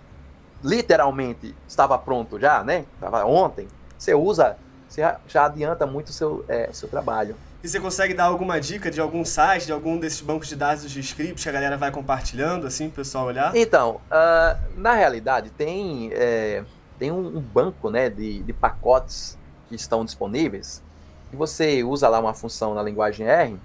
[0.63, 2.85] literalmente estava pronto já, né?
[2.93, 4.55] Estava ontem, você usa,
[4.89, 7.35] você já adianta muito o seu, é, seu trabalho.
[7.63, 10.89] E você consegue dar alguma dica de algum site, de algum desses bancos de dados
[10.89, 13.55] de scripts que a galera vai compartilhando, assim, pro pessoal olhar?
[13.55, 16.63] Então, uh, na realidade, tem, é,
[16.97, 20.81] tem um, um, banco né, de, de pacotes que estão disponíveis,
[21.31, 23.59] e você usa lá uma função na linguagem R,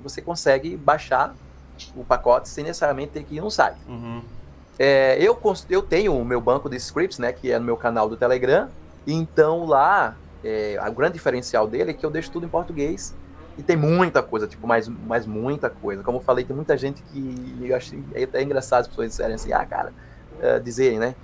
[0.00, 1.34] você consegue baixar
[1.94, 3.78] o pacote sem necessariamente ter que ir no site.
[3.88, 4.22] Uhum.
[4.78, 5.38] É, eu,
[5.68, 8.68] eu tenho o meu banco de scripts, né, que é no meu canal do Telegram,
[9.06, 13.14] então lá, é, o grande diferencial dele é que eu deixo tudo em português,
[13.60, 16.02] e tem muita coisa, tipo, mais, mais muita coisa.
[16.02, 19.52] Como eu falei, tem muita gente que eu achei até engraçado as pessoas disserem assim,
[19.52, 19.92] ah, cara,
[20.38, 21.14] uh, dizerem, né?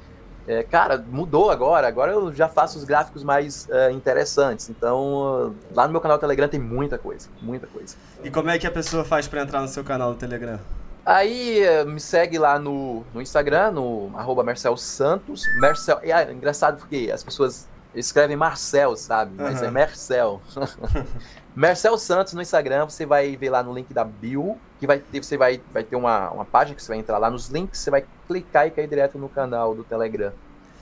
[0.47, 4.69] É, cara, mudou agora, agora eu já faço os gráficos mais uh, interessantes.
[4.69, 7.97] Então, uh, lá no meu canal do Telegram tem muita coisa, muita coisa.
[8.23, 10.61] E como é que a pessoa faz para entrar no seu canal do Telegram?
[11.07, 15.43] Aí me segue lá no, no Instagram, no arroba Marcel Santos.
[15.61, 19.33] Marcel, é engraçado porque as pessoas escrevem Marcel, sabe?
[19.37, 19.69] Mas uhum.
[19.69, 20.41] é Marcel.
[21.55, 25.25] Marcel Santos no Instagram, você vai ver lá no link da bio, que vai ter,
[25.25, 27.91] você vai, vai ter uma, uma página que você vai entrar lá nos links, você
[27.91, 30.33] vai clicar e cair direto no canal do Telegram,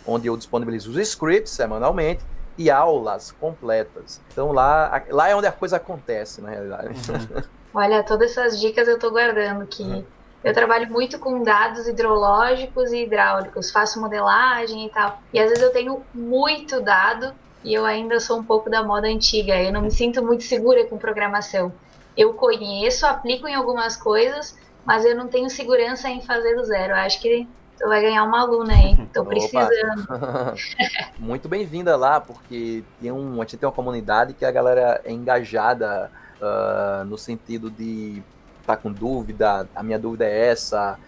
[0.05, 2.25] onde eu disponibilizo os scripts semanalmente
[2.59, 4.21] e aulas completas.
[4.33, 6.89] Então lá, lá é onde a coisa acontece, na realidade.
[6.89, 7.43] Uhum.
[7.75, 10.05] Olha, todas essas dicas eu estou guardando que uhum.
[10.45, 15.19] Eu trabalho muito com dados hidrológicos e hidráulicos, faço modelagem e tal.
[15.33, 17.33] E às vezes eu tenho muito dado
[17.65, 19.57] e eu ainda sou um pouco da moda antiga.
[19.57, 21.73] Eu não me sinto muito segura com programação.
[22.15, 24.55] Eu conheço, aplico em algumas coisas,
[24.85, 26.93] mas eu não tenho segurança em fazer do zero.
[26.93, 28.99] Eu acho que tu vai ganhar uma aluna aí.
[29.15, 30.07] Tô precisando.
[31.19, 35.11] muito bem-vinda lá, porque tem um, a gente tem uma comunidade que a galera é
[35.11, 38.23] engajada uh, no sentido de
[38.67, 40.99] tá com dúvida, a minha dúvida é essa,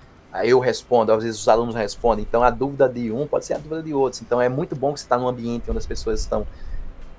[0.45, 2.25] eu respondo, às vezes os alunos respondem.
[2.29, 4.21] Então a dúvida de um pode ser a dúvida de outros.
[4.23, 6.47] Então é muito bom que você está num ambiente onde as pessoas estão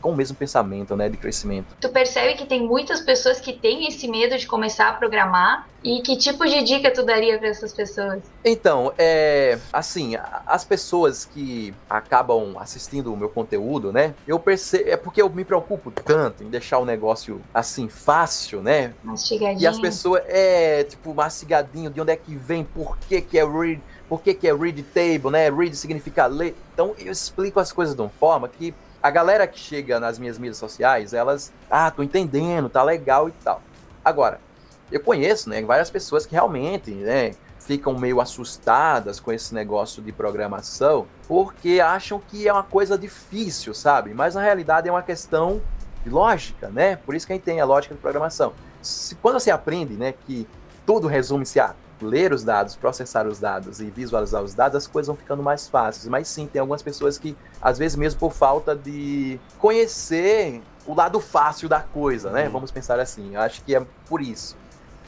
[0.08, 1.76] com o mesmo pensamento, né, de crescimento.
[1.82, 6.02] Tu percebe que tem muitas pessoas que têm esse medo de começar a programar e
[6.02, 8.24] que tipo de dica tu daria para essas pessoas?
[8.44, 10.16] Então, é, assim,
[10.46, 15.44] as pessoas que acabam assistindo o meu conteúdo, né, eu percebo, é porque eu me
[15.44, 18.94] preocupo tanto em deixar o negócio assim fácil, né?
[19.04, 19.62] Mastigadinho.
[19.62, 23.46] E as pessoas é tipo mastigadinho, de onde é que vem, por que que é
[23.46, 25.50] read, por que que é read table, né?
[25.50, 26.56] Read significa ler.
[26.74, 28.74] Então eu explico as coisas de uma forma que
[29.08, 33.32] a galera que chega nas minhas mídias sociais, elas, ah, tô entendendo, tá legal e
[33.32, 33.62] tal.
[34.04, 34.42] Agora,
[34.92, 40.12] eu conheço, né, várias pessoas que realmente, né, ficam meio assustadas com esse negócio de
[40.12, 44.14] programação, porque acham que é uma coisa difícil, sabe?
[44.14, 45.62] Mas na realidade é uma questão
[46.04, 46.98] de lógica, né?
[46.98, 48.54] Por isso que a gente tem a lógica de programação.
[48.82, 50.46] Se, quando você aprende, né, que
[50.88, 55.08] tudo resume-se a ler os dados, processar os dados e visualizar os dados, as coisas
[55.08, 56.08] vão ficando mais fáceis.
[56.08, 61.20] Mas sim, tem algumas pessoas que, às vezes, mesmo por falta de conhecer o lado
[61.20, 62.46] fácil da coisa, né?
[62.46, 62.52] Uhum.
[62.52, 63.36] Vamos pensar assim.
[63.36, 64.56] Eu acho que é por isso.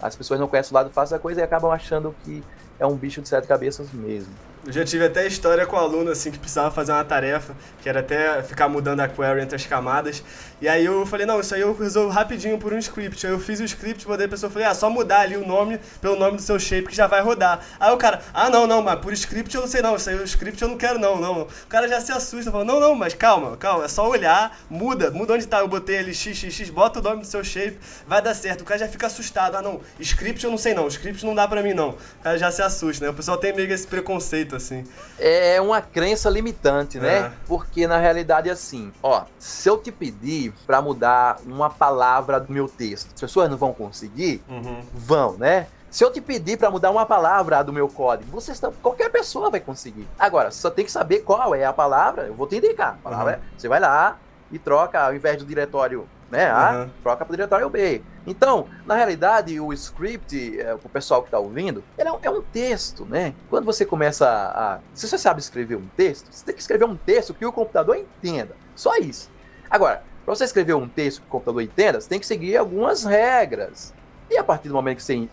[0.02, 2.44] As pessoas não conhecem o lado fácil da coisa e acabam achando que
[2.78, 4.34] é um bicho de sete cabeças mesmo.
[4.70, 8.02] Eu já tive até história com aluno assim que precisava fazer uma tarefa, que era
[8.02, 10.24] até ficar mudando a query entre as camadas.
[10.62, 13.26] E aí eu falei, não, isso aí eu resolvo rapidinho por um script.
[13.26, 15.80] Aí eu fiz o script, mandei a pessoa, falei, ah, só mudar ali o nome
[16.00, 17.66] pelo nome do seu shape que já vai rodar.
[17.80, 20.18] Aí o cara, ah, não, não, mas por script eu não sei não, isso aí
[20.18, 21.42] o script eu não quero não, não.
[21.42, 25.10] O cara já se assusta, fala, não, não, mas calma, calma, é só olhar, muda,
[25.10, 28.36] muda onde tá, eu botei ali xxx, bota o nome do seu shape, vai dar
[28.36, 28.62] certo.
[28.62, 31.48] O cara já fica assustado, ah, não, script eu não sei não, script não dá
[31.48, 31.90] pra mim não.
[31.90, 33.10] O cara já se assusta, né?
[33.10, 34.86] O pessoal tem meio esse preconceito, assim.
[35.18, 37.18] É uma crença limitante, né?
[37.18, 37.32] É.
[37.48, 42.54] Porque na realidade é assim, ó, se eu te pedir para mudar uma palavra do
[42.54, 43.12] meu texto.
[43.14, 44.42] As pessoas não vão conseguir?
[44.48, 44.82] Uhum.
[44.94, 45.68] Vão, né?
[45.90, 49.50] Se eu te pedir para mudar uma palavra do meu código, você está, qualquer pessoa
[49.50, 50.08] vai conseguir.
[50.20, 52.28] Agora, só tem que saber qual é a palavra.
[52.28, 52.94] Eu vou te indicar.
[52.94, 53.40] A palavra uhum.
[53.40, 54.18] é, você vai lá
[54.52, 56.90] e troca ao invés do diretório né, A, uhum.
[57.02, 58.02] troca para o diretório B.
[58.30, 62.44] Então, na realidade, o script, é, o pessoal que está ouvindo, é um, é um,
[62.44, 63.34] texto, né?
[63.50, 66.86] Quando você começa a, a, Se você sabe escrever um texto, você tem que escrever
[66.86, 68.56] um texto que o computador entenda.
[68.76, 69.32] Só isso.
[69.68, 73.04] Agora, para você escrever um texto que o computador entenda, você tem que seguir algumas
[73.04, 73.96] regras.
[74.30, 75.28] E a partir do momento que você,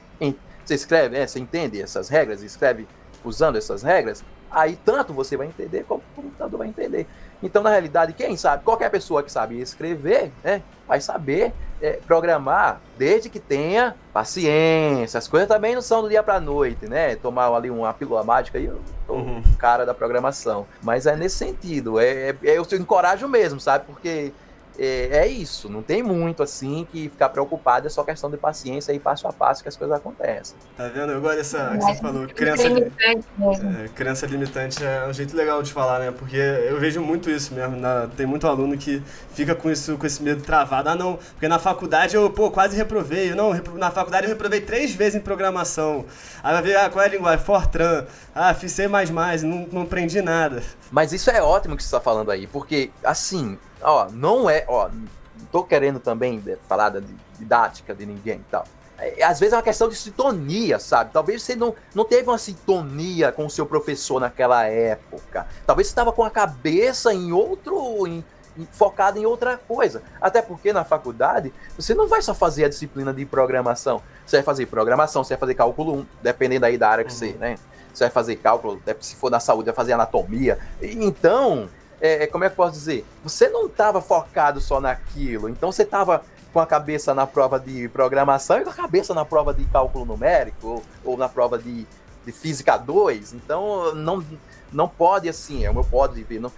[0.64, 2.88] você escreve, né, você entende essas regras escreve
[3.22, 7.06] usando essas regras, aí tanto você vai entender como o computador vai entender.
[7.42, 12.80] Então, na realidade, quem sabe, qualquer pessoa que sabe escrever, né, vai saber é, programar,
[12.96, 15.18] desde que tenha paciência.
[15.18, 17.16] As coisas também não são do dia para noite, né?
[17.16, 19.42] Tomar ali uma pílula mágica e eu sou uhum.
[19.58, 20.66] cara da programação.
[20.82, 23.84] Mas é nesse sentido, é, é, eu encorajo mesmo, sabe?
[23.86, 24.32] Porque
[24.78, 28.92] é, é, isso, não tem muito assim que ficar preocupado, é só questão de paciência
[28.92, 30.56] e passo a passo que as coisas acontecem.
[30.76, 31.12] Tá vendo?
[31.12, 35.72] Eu gosto dessa que você falou, crença, é, crença limitante é um jeito legal de
[35.72, 36.10] falar, né?
[36.10, 39.02] Porque eu vejo muito isso mesmo, na, tem muito aluno que
[39.32, 40.90] fica com isso, com esse medo travado.
[40.90, 43.34] Ah, não, porque na faculdade eu, pô, quase reprovei.
[43.34, 46.04] Não, na faculdade eu reprovei três vezes em programação.
[46.42, 47.44] Aí vai ver, ah, qual é a linguagem?
[47.44, 48.04] Fortran.
[48.34, 50.62] Ah, fiz C++, não, não aprendi nada.
[50.90, 54.88] Mas isso é ótimo que você está falando aí, porque, assim, ó, não é, ó,
[54.88, 57.00] não tô querendo também falar da
[57.38, 58.64] didática de ninguém e tal.
[58.98, 61.10] É, às vezes é uma questão de sintonia, sabe?
[61.12, 65.46] Talvez você não, não teve uma sintonia com o seu professor naquela época.
[65.66, 68.06] Talvez você estava com a cabeça em outro.
[68.06, 68.24] Em,
[68.72, 70.02] focado em outra coisa.
[70.18, 74.00] Até porque na faculdade, você não vai só fazer a disciplina de programação.
[74.24, 77.18] Você vai fazer programação, você vai fazer cálculo 1, dependendo aí da área que uhum.
[77.18, 77.56] você, né?
[77.92, 80.58] Você vai fazer cálculo, se for na saúde, vai fazer anatomia.
[80.80, 81.68] Então,
[82.00, 83.04] é, é, como é que eu posso dizer?
[83.22, 86.22] Você não estava focado só naquilo, então você estava
[86.52, 90.04] com a cabeça na prova de programação e com a cabeça na prova de cálculo
[90.04, 91.86] numérico ou, ou na prova de,
[92.24, 93.34] de física 2.
[93.34, 94.24] Então não,
[94.72, 96.38] não pode assim, é o meu ponto de.
[96.38, 96.52] Não,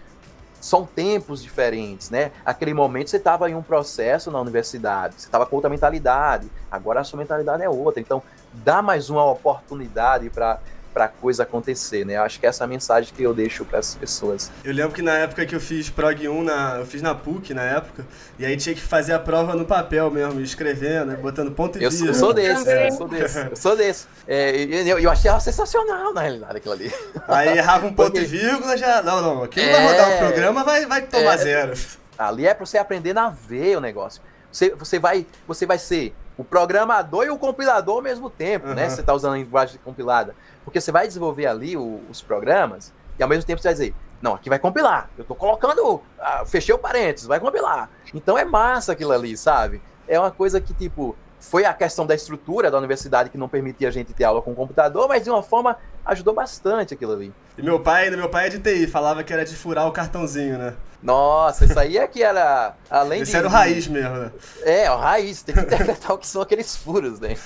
[0.61, 2.32] são tempos diferentes, né?
[2.45, 7.01] Aquele momento você estava em um processo na universidade, você estava com outra mentalidade, agora
[7.01, 8.01] a sua mentalidade é outra.
[8.01, 8.22] Então,
[8.53, 10.59] dá mais uma oportunidade para
[10.99, 12.16] para coisa acontecer, né?
[12.16, 14.51] Eu acho que essa é a mensagem que eu deixo para as pessoas.
[14.64, 17.55] Eu lembro que na época que eu fiz Prog 1, na, eu fiz na PUC
[17.55, 18.05] na época,
[18.36, 21.16] e aí tinha que fazer a prova no papel mesmo, escrevendo, né?
[21.16, 22.11] botando ponto e eu vírgula.
[22.11, 22.88] Eu sou desse, é.
[22.88, 24.07] eu sou desse, eu sou desse.
[24.26, 26.92] É, eu, eu achei sensacional, na realidade, aquilo ali.
[27.28, 28.24] Aí errava um ponto Porque...
[28.24, 30.18] e vírgula, já, não, não, aqui não vai rodar o é.
[30.18, 31.74] programa, vai, vai tomar é, zero.
[32.18, 34.20] Ali é para você aprender na veia o negócio.
[34.51, 38.74] Você, você, vai, você vai ser o programador e o compilador ao mesmo tempo, uhum.
[38.74, 38.89] né?
[38.89, 40.36] Você está usando a linguagem compilada.
[40.64, 43.95] Porque você vai desenvolver ali o, os programas e ao mesmo tempo você vai dizer,
[44.22, 45.11] não, aqui vai compilar.
[45.18, 47.91] Eu estou colocando, ah, fechei o parênteses, vai compilar.
[48.14, 49.82] Então é massa aquilo ali, sabe?
[50.07, 53.89] É uma coisa que, tipo, foi a questão da estrutura da universidade que não permitia
[53.89, 57.32] a gente ter aula com o computador, mas de uma forma ajudou bastante aquilo ali.
[57.57, 60.59] E meu pai, meu pai é de TI, falava que era de furar o cartãozinho,
[60.59, 60.74] né?
[61.03, 62.74] Nossa, isso aí é que era.
[62.91, 64.32] Além Esse de, era o raiz mesmo, né?
[64.62, 67.36] É, o raiz, tem que interpretar o que são aqueles furos, né?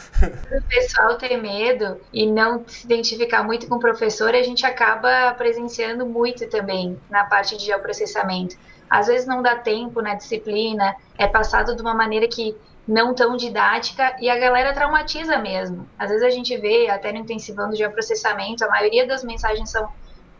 [0.56, 5.34] O pessoal ter medo e não se identificar muito com o professor, a gente acaba
[5.34, 8.56] presenciando muito também na parte de geoprocessamento.
[8.88, 12.56] Às vezes não dá tempo na disciplina, é passado de uma maneira que
[12.86, 15.88] não tão didática e a galera traumatiza mesmo.
[15.98, 19.88] Às vezes a gente vê, até no intensivão do geoprocessamento, a maioria das mensagens são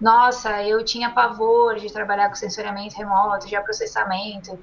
[0.01, 4.59] nossa, eu tinha pavor de trabalhar com sensoriamento remoto, de processamento,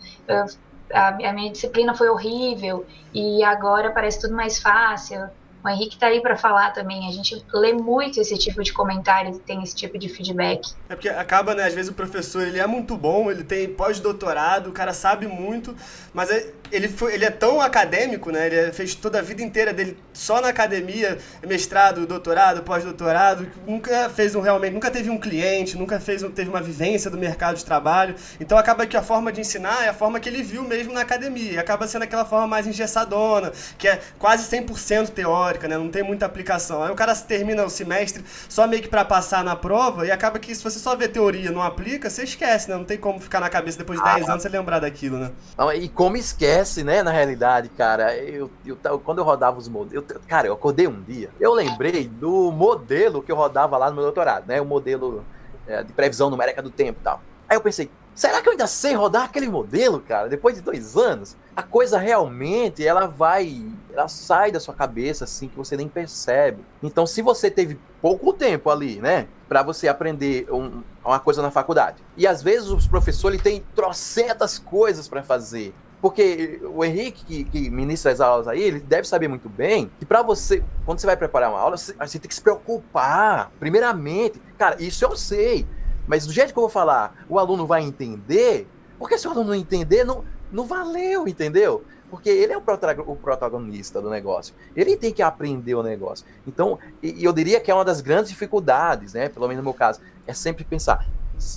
[0.94, 5.30] a, minha disciplina foi horrível e agora parece tudo mais fácil.
[5.64, 7.08] O Henrique está aí para falar também.
[7.08, 10.74] A gente lê muito esse tipo de comentário e tem esse tipo de feedback.
[10.88, 11.64] É porque acaba, né?
[11.64, 15.76] Às vezes o professor ele é muito bom, ele tem pós-doutorado, o cara sabe muito,
[16.14, 18.48] mas é, ele, foi, ele é tão acadêmico, né?
[18.48, 24.36] Ele fez toda a vida inteira dele só na academia, mestrado, doutorado, pós-doutorado, nunca fez
[24.36, 28.16] um realmente, nunca teve um cliente, nunca fez teve uma vivência do mercado de trabalho.
[28.40, 31.02] Então acaba que a forma de ensinar é a forma que ele viu mesmo na
[31.02, 31.54] academia.
[31.54, 35.78] E acaba sendo aquela forma mais engessadona, que é quase 100% teórica, né?
[35.78, 36.84] Não tem muita aplicação.
[36.84, 40.40] Aí o cara termina o semestre só meio que para passar na prova e acaba
[40.40, 42.76] que se você só vê teoria não aplica, você esquece, né?
[42.76, 45.32] Não tem como ficar na cabeça depois de 10 ah, anos você lembrar daquilo, né?
[45.76, 48.16] E como esquece né, na realidade, cara.
[48.16, 51.54] Eu, eu, eu quando eu rodava os modelos, eu, cara, eu acordei um dia, eu
[51.54, 55.24] lembrei do modelo que eu rodava lá no meu doutorado, né, o modelo
[55.68, 57.22] é, de previsão numérica do tempo e tal.
[57.48, 60.28] Aí eu pensei, será que eu ainda sei rodar aquele modelo, cara?
[60.28, 65.48] Depois de dois anos, a coisa realmente ela vai, ela sai da sua cabeça assim
[65.48, 66.64] que você nem percebe.
[66.82, 71.52] Então, se você teve pouco tempo ali, né, para você aprender um, uma coisa na
[71.52, 75.74] faculdade, e às vezes os professores tem trocentas coisas para fazer.
[76.02, 80.06] Porque o Henrique, que, que, ministra as aulas aí, ele deve saber muito bem que
[80.06, 84.42] para você, quando você vai preparar uma aula, você, você, tem que se preocupar, primeiramente.
[84.58, 85.68] Cara, isso eu sei.
[86.10, 89.50] Mas do jeito que eu vou falar, o aluno vai entender, porque se o aluno
[89.50, 91.84] não entender, não, não valeu, entendeu?
[92.10, 94.56] Porque ele é o, protagonista do negócio.
[94.76, 96.26] Ele tem que aprender o negócio.
[96.48, 99.30] Então, e, eu diria que é uma das grandes dificuldades, né?
[99.30, 101.08] Pelo menos no meu caso, é sempre pensar,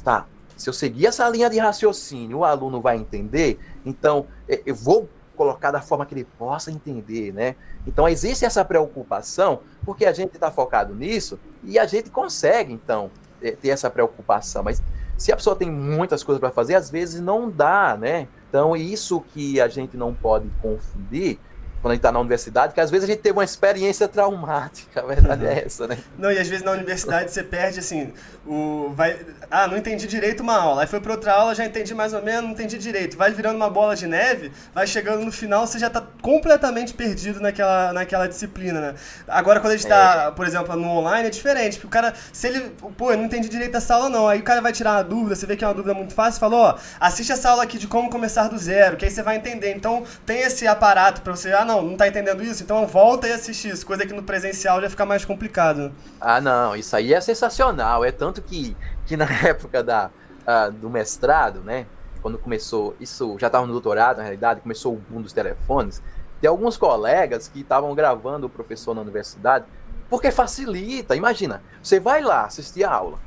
[0.05, 4.75] tá, se eu seguir essa linha de raciocínio, o aluno vai entender, então é, eu
[4.75, 7.57] vou colocar da forma que ele possa entender, né?
[7.87, 13.11] Então existe essa preocupação, porque a gente está focado nisso e a gente consegue, então,
[13.51, 14.63] ter essa preocupação.
[14.63, 14.83] Mas
[15.19, 18.29] se a pessoa tem muitas coisas para fazer, às vezes não dá, né?
[18.49, 21.39] Então, isso que a gente não pode confundir
[21.83, 25.01] quando a gente está na universidade, que às vezes a gente teve uma experiência traumática,
[25.03, 25.99] a verdade é essa, né?
[26.17, 28.13] Não, e às vezes na universidade você perde assim,
[28.47, 29.19] o vai,
[29.51, 32.23] ah, não entendi direito uma aula, aí foi para outra aula, já entendi mais ou
[32.23, 33.17] menos, não entendi direito.
[33.17, 37.41] Vai virando uma bola de neve, vai chegando no final, você já está completamente perdido
[37.41, 38.95] naquela, naquela disciplina, né?
[39.27, 40.31] Agora quando a gente está, é.
[40.31, 43.49] por exemplo, no online é diferente, porque o cara, se ele, pô, eu não entendi
[43.49, 45.67] direito essa aula não, aí o cara vai tirar uma dúvida, você vê que é
[45.67, 48.97] uma dúvida muito fácil, falou, ó, assiste essa aula aqui de como começar do zero,
[48.97, 49.75] que aí você vai entender.
[49.75, 52.63] Então, tem esse aparato para você, ah, não, não, não tá entendendo isso?
[52.63, 53.87] Então volta e assiste isso.
[53.87, 55.93] Coisa que no presencial já fica mais complicado.
[56.21, 58.05] Ah, não, isso aí é sensacional.
[58.05, 60.11] É tanto que, que na época da,
[60.43, 61.87] uh, do mestrado, né?
[62.21, 66.03] Quando começou, isso já estava no doutorado, na realidade, começou o boom dos telefones.
[66.41, 69.65] Tem alguns colegas que estavam gravando o professor na universidade,
[70.09, 71.17] porque facilita.
[71.17, 73.19] Imagina, você vai lá assistir a aula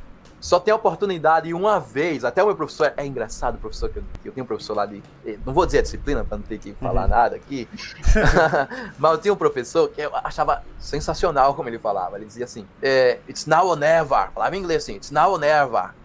[0.46, 2.24] só tem a oportunidade uma vez.
[2.24, 5.02] Até o meu professor, é engraçado, professor, que eu, eu tenho um professor lá de.
[5.26, 7.08] Eh, não vou dizer a disciplina para não ter que falar uhum.
[7.08, 7.68] nada aqui.
[9.00, 12.18] mas eu tinha um professor que eu achava sensacional como ele falava.
[12.18, 14.30] Ele dizia assim: é, It's now or never.
[14.36, 15.96] Falava em inglês assim: It's now or never.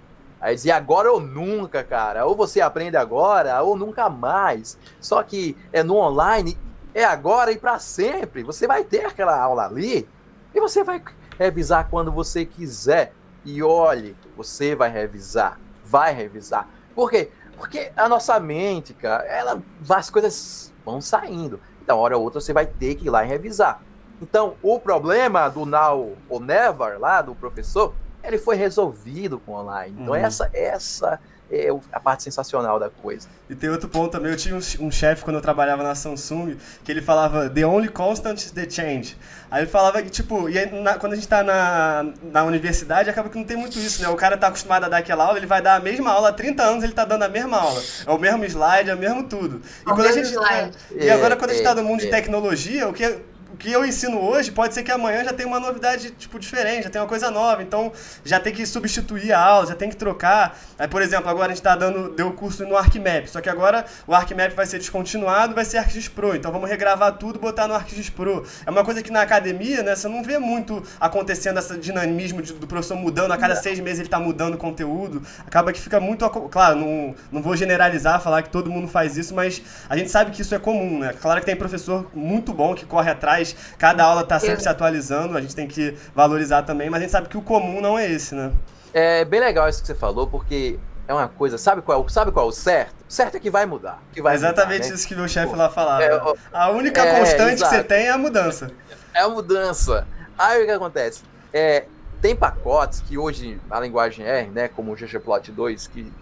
[0.41, 2.25] Aí dizia agora ou nunca, cara.
[2.25, 4.79] Ou você aprende agora, ou nunca mais.
[5.03, 6.57] Só que é no online,
[6.95, 8.43] é agora e para sempre.
[8.43, 10.09] Você vai ter aquela aula ali
[10.55, 11.03] e você vai
[11.39, 13.13] revisar quando você quiser.
[13.45, 16.69] E olhe, você vai revisar, vai revisar.
[16.95, 17.31] Por quê?
[17.57, 21.61] Porque a nossa mente, cara, ela, as coisas vão saindo.
[21.83, 23.83] Então, hora ou outra, você vai ter que ir lá e revisar.
[24.21, 29.97] Então, o problema do now ou never lá do professor, ele foi resolvido com online.
[29.99, 30.21] Então, uhum.
[30.21, 31.21] essa, essa
[31.51, 33.29] é a parte sensacional da coisa.
[33.49, 36.57] E tem outro ponto também, eu tinha um, um chefe quando eu trabalhava na Samsung,
[36.85, 39.17] que ele falava, the only constant is the change.
[39.51, 43.11] Aí ele falava que, tipo, e aí, na, quando a gente tá na, na universidade,
[43.11, 44.09] acaba que não tem muito isso, né?
[44.09, 46.33] O cara tá acostumado a dar aquela aula, ele vai dar a mesma aula há
[46.33, 47.83] 30 anos, ele tá dando a mesma aula.
[48.07, 49.61] É o mesmo slide, é o mesmo tudo.
[49.85, 50.79] E, é o quando mesmo a gente, tá, slide.
[50.93, 53.19] e agora, quando a gente tá no mundo de tecnologia, o que
[53.59, 56.91] que eu ensino hoje pode ser que amanhã já tenha uma novidade, tipo, diferente, já
[56.91, 57.63] tem uma coisa nova.
[57.63, 57.93] Então,
[58.25, 60.59] já tem que substituir a aula, já tem que trocar.
[60.79, 63.49] Aí, por exemplo, agora a gente tá dando, deu o curso no ArcMap, só que
[63.49, 66.35] agora o ArcMap vai ser descontinuado, vai ser ArcGIS Pro.
[66.35, 68.45] Então, vamos regravar tudo e botar no ArcGIS Pro.
[68.67, 72.53] É uma coisa que na academia, né, você não vê muito acontecendo esse dinamismo de,
[72.53, 75.23] do professor mudando, a cada seis meses ele tá mudando o conteúdo.
[75.47, 76.29] Acaba que fica muito.
[76.51, 80.31] Claro, não, não vou generalizar, falar que todo mundo faz isso, mas a gente sabe
[80.31, 81.15] que isso é comum, né?
[81.21, 83.40] Claro que tem professor muito bom que corre atrás,
[83.79, 87.13] cada aula tá sempre se atualizando, a gente tem que valorizar também, mas a gente
[87.13, 88.53] sabe que o comum não é esse, né?
[88.93, 92.47] É bem legal isso que você falou, porque é uma coisa, sabe qual, sabe qual
[92.47, 92.95] é o certo?
[93.09, 94.01] O certo é que vai mudar.
[94.13, 94.95] Que vai Exatamente mudar, né?
[94.95, 96.05] isso que meu chefe lá falava.
[96.05, 96.21] É,
[96.53, 97.71] a única é, constante exato.
[97.71, 98.71] que você tem é a mudança.
[99.13, 100.07] É a mudança.
[100.39, 101.23] Aí o que acontece?
[101.53, 101.87] É,
[102.21, 106.13] tem pacotes que hoje a linguagem R, né, como o ggplot 2, que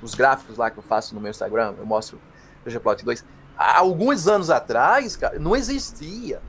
[0.00, 2.18] os gráficos lá que eu faço no meu Instagram, eu mostro
[2.64, 3.24] o ggplot 2.
[3.56, 6.40] Há alguns anos atrás, cara, não existia.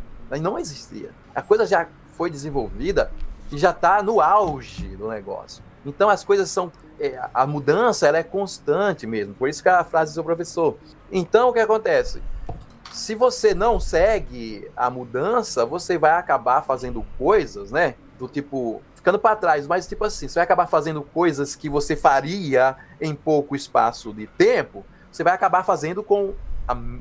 [0.42, 1.12] Não existia.
[1.34, 3.12] A coisa já foi desenvolvida
[3.52, 5.64] e já está no auge do negócio.
[5.86, 6.72] Então as coisas são.
[7.00, 9.34] É, a mudança ela é constante mesmo.
[9.34, 10.78] Por isso que a frase do seu professor.
[11.12, 12.22] Então o que acontece?
[12.92, 17.96] Se você não segue a mudança, você vai acabar fazendo coisas, né?
[18.18, 21.96] Do tipo, ficando para trás, mas tipo assim, você vai acabar fazendo coisas que você
[21.96, 26.34] faria em pouco espaço de tempo, você vai acabar fazendo com,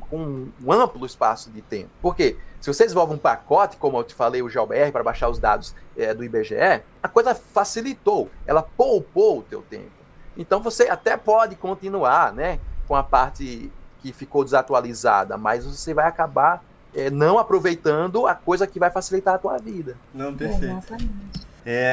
[0.09, 1.91] com um amplo espaço de tempo.
[2.01, 2.37] Por quê?
[2.61, 5.75] Se você desenvolve um pacote, como eu te falei, o GeoBR, para baixar os dados
[5.97, 9.93] é, do IBGE, a coisa facilitou, ela poupou o teu tempo.
[10.37, 12.59] Então você até pode continuar né,
[12.89, 16.63] com a parte que ficou desatualizada, mas você vai acabar
[16.95, 19.97] é, não aproveitando a coisa que vai facilitar a tua vida.
[20.13, 20.95] Não, perfeito.
[20.95, 20.99] É,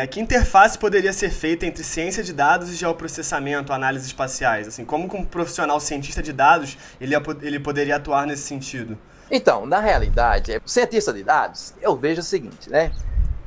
[0.09, 4.67] que interface poderia ser feita entre ciência de dados e geoprocessamento, análises espaciais?
[4.67, 8.97] Assim, como um profissional cientista de dados ele, ele poderia atuar nesse sentido?
[9.29, 12.91] Então, na realidade, é, cientista de dados, eu vejo o seguinte, né?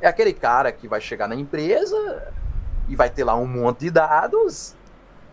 [0.01, 2.33] É aquele cara que vai chegar na empresa
[2.87, 4.75] e vai ter lá um monte de dados,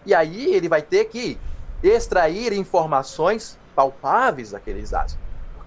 [0.04, 1.38] e aí ele vai ter que
[1.82, 5.16] extrair informações palpáveis daqueles dados.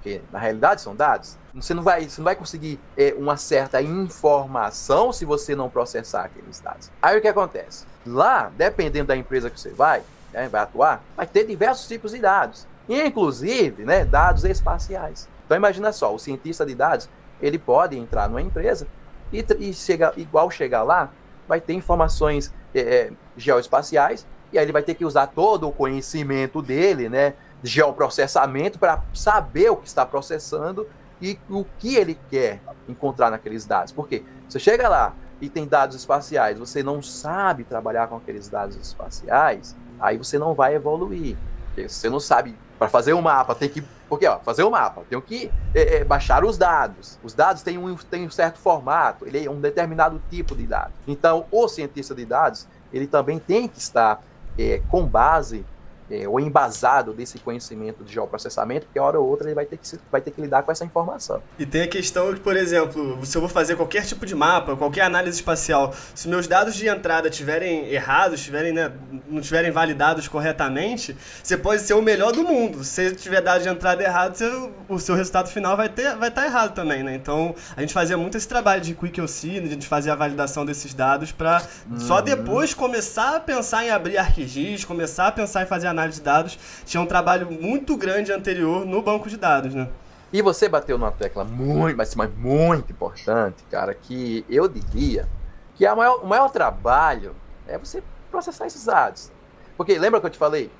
[0.05, 1.35] Porque na realidade são dados.
[1.55, 6.25] Você não vai, você não vai conseguir é, uma certa informação se você não processar
[6.25, 6.91] aqueles dados.
[7.01, 7.87] Aí o que acontece?
[8.05, 12.19] Lá, dependendo da empresa que você vai, né, vai atuar, vai ter diversos tipos de
[12.19, 15.27] dados inclusive né, dados espaciais.
[15.43, 17.09] Então imagina só, o cientista de dados
[17.41, 18.85] ele pode entrar numa empresa
[19.33, 21.09] e, e chega, igual chegar lá,
[21.47, 25.71] vai ter informações é, é, geoespaciais e aí ele vai ter que usar todo o
[25.71, 27.33] conhecimento dele, né,
[27.63, 30.87] geoprocessamento para saber o que está processando
[31.21, 33.91] e o que ele quer encontrar naqueles dados.
[33.91, 38.75] Porque você chega lá e tem dados espaciais, você não sabe trabalhar com aqueles dados
[38.75, 41.37] espaciais, aí você não vai evoluir.
[41.67, 43.83] Porque você não sabe para fazer um mapa, tem que.
[44.07, 47.17] Porque, ó, fazer um mapa, tem que é, é, baixar os dados.
[47.23, 50.93] Os dados têm um, têm um certo formato, ele é um determinado tipo de dado.
[51.07, 54.21] Então, o cientista de dados, ele também tem que estar
[54.57, 55.65] é, com base
[56.09, 59.97] é, ou embasado desse conhecimento de geoprocessamento, porque hora ou outra ele vai ter, que,
[60.11, 61.41] vai ter que lidar com essa informação.
[61.57, 64.75] E tem a questão que, por exemplo, se eu vou fazer qualquer tipo de mapa,
[64.75, 68.91] qualquer análise espacial, se meus dados de entrada estiverem errados, tiverem, né,
[69.27, 72.83] não estiverem validados corretamente, você pode ser o melhor do mundo.
[72.83, 76.45] Se tiver dado de entrada errado, você, o seu resultado final vai estar vai tá
[76.45, 77.15] errado também, né?
[77.15, 80.65] Então, a gente fazia muito esse trabalho de Quick OC, a gente fazia a validação
[80.65, 81.99] desses dados para uhum.
[81.99, 86.25] só depois começar a pensar em abrir ArcGIS, começar a pensar em fazer análise de
[86.25, 89.89] dados, tinha um trabalho muito grande anterior no banco de dados, né?
[90.31, 95.27] E você bateu numa tecla muito, mas, mas muito importante, cara, que eu diria
[95.75, 97.35] que a maior, o maior trabalho
[97.67, 99.31] é você processar esses dados.
[99.77, 100.71] Porque lembra que eu te falei?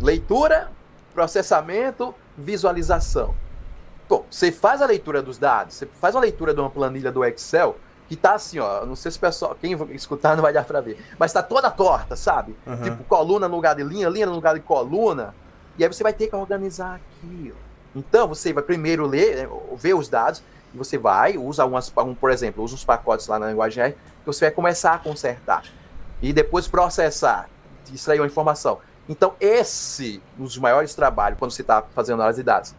[0.00, 0.70] Leitura,
[1.14, 3.34] processamento, visualização.
[4.08, 7.24] Bom, você faz a leitura dos dados, você faz a leitura de uma planilha do
[7.24, 7.76] Excel,
[8.10, 8.84] que tá assim, ó.
[8.84, 11.00] Não sei se o pessoal, quem escutar não vai dar pra ver.
[11.16, 12.56] Mas tá toda torta, sabe?
[12.66, 12.82] Uhum.
[12.82, 15.32] Tipo, coluna no lugar de linha, linha no lugar de coluna.
[15.78, 17.54] E aí você vai ter que organizar aquilo.
[17.94, 20.42] Então, você vai primeiro ler, né, ver os dados,
[20.74, 23.92] e você vai, usa umas, um, por exemplo, usa uns pacotes lá na linguagem R,
[23.92, 25.62] que você vai começar a consertar.
[26.20, 27.48] E depois processar,
[27.92, 28.78] extrair uma informação.
[29.08, 32.74] Então, esse, um dos maiores trabalhos, quando você está fazendo análise de dados.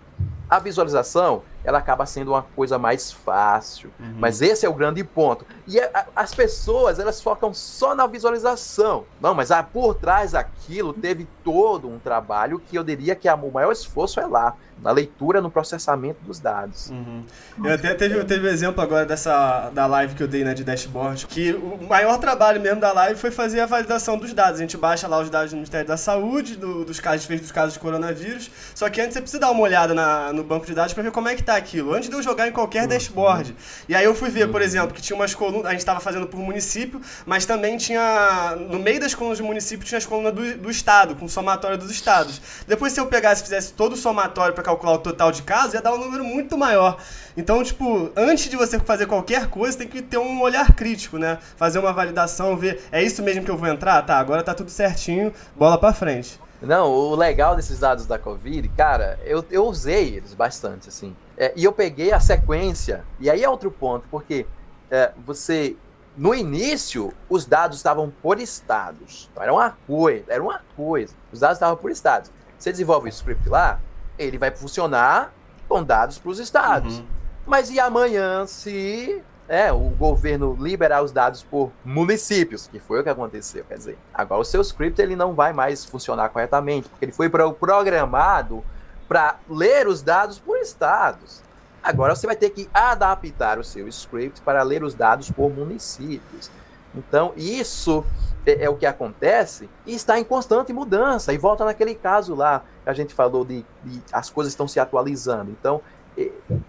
[0.51, 3.91] A visualização ela acaba sendo uma coisa mais fácil.
[3.99, 4.15] Uhum.
[4.17, 5.45] Mas esse é o grande ponto.
[5.67, 9.05] E a, as pessoas, elas focam só na visualização.
[9.19, 13.35] Não, mas ah, por trás daquilo teve todo um trabalho que eu diria que a,
[13.35, 16.89] o maior esforço é lá na leitura, no processamento dos dados.
[16.89, 17.23] Uhum.
[17.63, 20.63] Eu até teve, teve um exemplo agora dessa da live que eu dei né, de
[20.63, 24.59] dashboard, que o maior trabalho mesmo da live foi fazer a validação dos dados.
[24.59, 27.51] A gente baixa lá os dados do Ministério da Saúde, do, dos casos, fez dos
[27.51, 28.49] casos de coronavírus.
[28.73, 31.11] Só que antes você precisa dar uma olhada na, no banco de dados para ver
[31.11, 32.87] como é que está tá aquilo, antes de eu jogar em qualquer uhum.
[32.87, 33.55] dashboard.
[33.87, 36.27] E aí eu fui ver, por exemplo, que tinha umas colunas, a gente estava fazendo
[36.27, 40.57] por município, mas também tinha, no meio das colunas do município, tinha as colunas do,
[40.57, 42.41] do estado, com somatório dos estados.
[42.67, 45.73] Depois, se eu pegasse e fizesse todo o somatório para calcular o total de casos,
[45.73, 46.97] ia dar um número muito maior.
[47.35, 51.37] Então, tipo, antes de você fazer qualquer coisa, tem que ter um olhar crítico, né?
[51.55, 54.01] Fazer uma validação, ver, é isso mesmo que eu vou entrar?
[54.03, 56.39] Tá, agora tá tudo certinho, bola para frente.
[56.61, 61.15] Não, o legal desses dados da Covid, cara, eu, eu usei eles bastante, assim.
[61.35, 64.45] É, e eu peguei a sequência, e aí é outro ponto, porque
[64.91, 65.75] é, você,
[66.15, 69.27] no início, os dados estavam por estados.
[69.31, 71.15] Então, era uma coisa, era uma coisa.
[71.31, 72.31] Os dados estavam por estados.
[72.59, 73.79] Você desenvolve o script lá,
[74.19, 75.33] ele vai funcionar
[75.67, 76.99] com dados para os estados.
[76.99, 77.07] Uhum.
[77.45, 83.03] Mas e amanhã se é, o governo liberar os dados por municípios, que foi o
[83.03, 83.97] que aconteceu, quer dizer.
[84.13, 88.63] Agora o seu script ele não vai mais funcionar corretamente, porque ele foi programado
[89.09, 91.43] para ler os dados por estados.
[91.83, 96.49] Agora você vai ter que adaptar o seu script para ler os dados por municípios.
[96.95, 98.05] Então, isso
[98.45, 101.33] é, é, o que acontece e está em constante mudança.
[101.33, 104.79] E volta naquele caso lá que a gente falou de, de as coisas estão se
[104.79, 105.51] atualizando.
[105.51, 105.81] Então,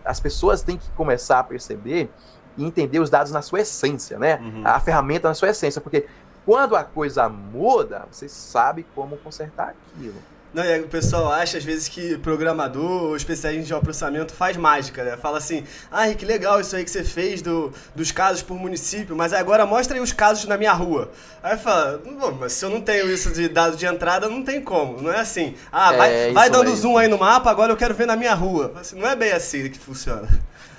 [0.05, 2.11] as pessoas têm que começar a perceber
[2.57, 4.39] e entender os dados na sua essência, né?
[4.41, 4.63] Uhum.
[4.65, 6.07] A ferramenta na sua essência, porque
[6.45, 10.17] quando a coisa muda, você sabe como consertar aquilo.
[10.53, 15.03] Não, e o pessoal acha às vezes que programador ou especialista em geoprocessamento faz mágica,
[15.03, 15.17] né?
[15.17, 19.17] Fala assim, ah, que legal isso aí que você fez do, dos casos por município,
[19.17, 21.11] mas agora mostra aí os casos na minha rua.
[21.43, 22.03] Aí fala,
[22.39, 25.01] mas se eu não tenho isso de dado de entrada, não tem como.
[25.01, 27.95] Não é assim, ah, vai, é, vai dando zoom aí no mapa, agora eu quero
[27.95, 28.73] ver na minha rua.
[28.77, 30.29] Assim, não é bem assim que funciona.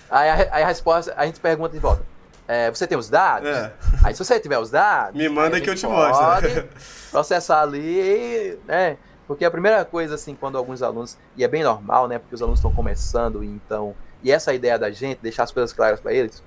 [0.10, 2.04] Aí a, aí a resposta, a gente pergunta de volta.
[2.48, 3.50] É, você tem os dados?
[3.50, 3.74] É.
[4.04, 5.16] Aí se você tiver os dados.
[5.16, 6.68] Me manda que eu te mostro.
[7.10, 8.98] processar ali, né?
[9.26, 11.18] Porque a primeira coisa, assim, quando alguns alunos.
[11.38, 12.20] E é bem normal, né?
[12.20, 13.96] Porque os alunos estão começando, então.
[14.22, 16.44] E essa ideia da gente, deixar as coisas claras para eles.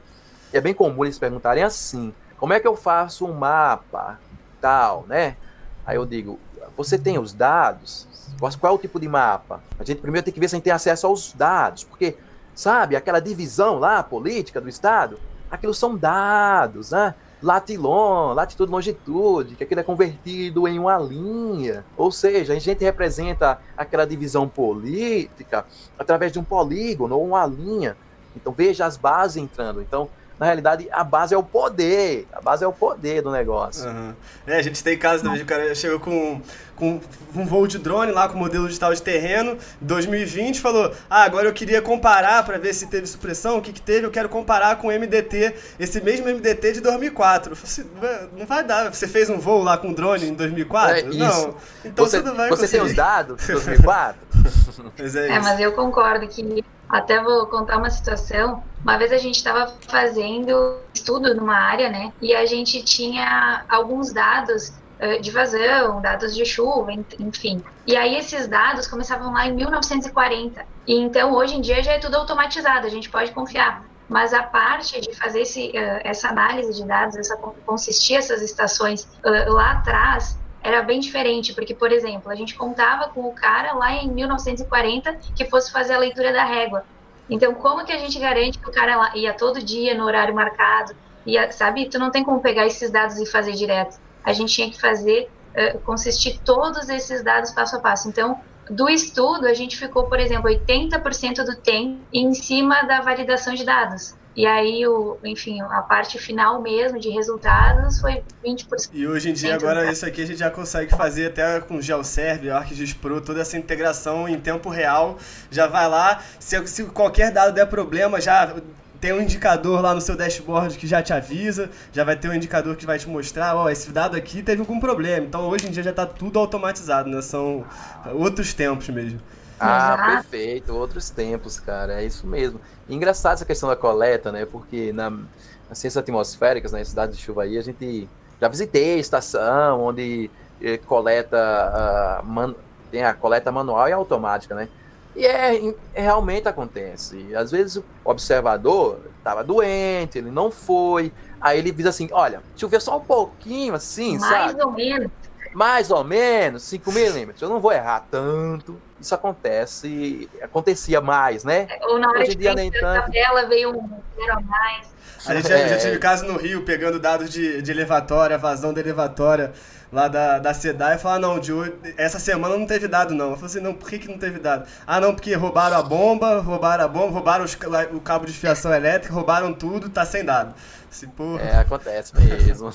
[0.53, 4.21] É bem comum eles perguntarem assim: como é que eu faço um mapa?
[4.61, 5.37] Tal, né?
[5.85, 6.39] Aí eu digo:
[6.77, 8.07] você tem os dados?
[8.39, 9.63] Qual é o tipo de mapa?
[9.79, 12.17] A gente primeiro tem que ver se a gente tem acesso aos dados, porque
[12.57, 12.97] sabe?
[12.97, 17.15] Aquela divisão lá política do Estado, aquilo são dados, né?
[17.43, 21.85] Latilon, latitude, longitude, que aquilo é convertido em uma linha.
[21.95, 25.67] Ou seja, a gente representa aquela divisão política
[25.99, 27.95] através de um polígono ou uma linha.
[28.35, 29.83] Então veja as bases entrando.
[29.83, 32.27] Então, na realidade, a base é o poder.
[32.33, 33.89] A base é o poder do negócio.
[33.89, 34.15] Uhum.
[34.47, 36.41] É, a gente tem casos também, o cara chegou com
[36.77, 37.01] com
[37.35, 41.53] um voo de drone lá com modelo digital de terreno, 2020, falou: "Ah, agora eu
[41.53, 44.89] queria comparar para ver se teve supressão, o que que teve, eu quero comparar com
[44.89, 47.53] o MDT, esse mesmo MDT de 2004".
[47.53, 48.93] Eu falei assim, não vai dar.
[48.93, 50.99] Você fez um voo lá com drone em 2004?
[50.99, 51.55] É, não.
[51.85, 52.83] Então você, você não vai Você conseguir.
[52.83, 54.21] tem os dados de 2004?
[54.99, 58.63] mas é, é mas eu concordo que até vou contar uma situação.
[58.83, 62.13] Uma vez a gente estava fazendo estudo numa área, né?
[62.21, 67.63] E a gente tinha alguns dados eh, de vazão, dados de chuva, enfim.
[67.87, 70.65] E aí esses dados começavam lá em 1940.
[70.87, 73.85] E então hoje em dia já é tudo automatizado, a gente pode confiar.
[74.09, 79.03] Mas a parte de fazer esse, uh, essa análise de dados, essa consistir essas estações
[79.25, 83.73] uh, lá atrás, era bem diferente, porque, por exemplo, a gente contava com o cara
[83.73, 86.85] lá em 1940 que fosse fazer a leitura da régua.
[87.29, 90.95] Então, como que a gente garante que o cara ia todo dia no horário marcado?
[91.25, 94.69] Ia, sabe, tu não tem como pegar esses dados e fazer direto a gente tinha
[94.69, 98.09] que fazer, uh, consistir todos esses dados passo a passo.
[98.09, 103.55] Então, do estudo, a gente ficou, por exemplo, 80% do tempo em cima da validação
[103.55, 104.17] de dados.
[104.37, 108.91] E aí, o, enfim, a parte final mesmo de resultados foi 20%.
[108.93, 112.51] E hoje em dia, agora, isso aqui a gente já consegue fazer até com GeoServe,
[112.51, 115.17] ArcGIS Pro, toda essa integração em tempo real.
[115.51, 118.55] Já vai lá, se, se qualquer dado der problema, já
[119.01, 122.35] tem um indicador lá no seu dashboard que já te avisa, já vai ter um
[122.35, 125.27] indicador que vai te mostrar, ó, oh, esse dado aqui teve algum problema.
[125.27, 127.23] Então hoje em dia já está tudo automatizado, né?
[127.23, 127.65] São
[128.13, 129.19] outros tempos mesmo.
[129.59, 132.61] Ah, perfeito, outros tempos, cara, é isso mesmo.
[132.89, 134.45] E engraçado essa questão da coleta, né?
[134.45, 138.09] Porque na, nas ciências atmosféricas, na né, cidade de chuva aí, a gente
[138.41, 140.31] já visitei a estação onde
[140.61, 142.55] eh, coleta, uh, man,
[142.91, 144.69] tem a coleta manual e automática, né?
[145.15, 147.35] E é, é, realmente acontece.
[147.35, 151.11] Às vezes o observador estava doente, ele não foi.
[151.41, 154.63] Aí ele diz assim: olha, choveu só um pouquinho assim, Mais sabe?
[154.63, 155.11] ou menos.
[155.55, 157.41] Mais ou menos, 5 milímetros.
[157.41, 158.79] Eu não vou errar tanto.
[159.01, 161.69] Isso acontece, acontecia mais, né?
[161.83, 163.03] Ou na hora Hoje em dia nem tanto.
[163.03, 164.97] tabela veio um zero a mais.
[165.27, 165.59] A gente é.
[165.59, 169.53] já, já tive caso no Rio, pegando dados de, de elevatória, vazão da elevatória
[169.93, 173.31] lá da, da SEDAI e falar, não, de hoje, essa semana não teve dado, não.
[173.31, 174.67] Eu falei assim, não, por que, que não teve dado?
[174.87, 177.57] Ah, não, porque roubaram a bomba, roubaram a bomba, roubaram os,
[177.93, 180.55] o cabo de fiação elétrica, roubaram tudo, tá sem dado.
[180.97, 181.07] Se,
[181.39, 182.71] É, acontece mesmo.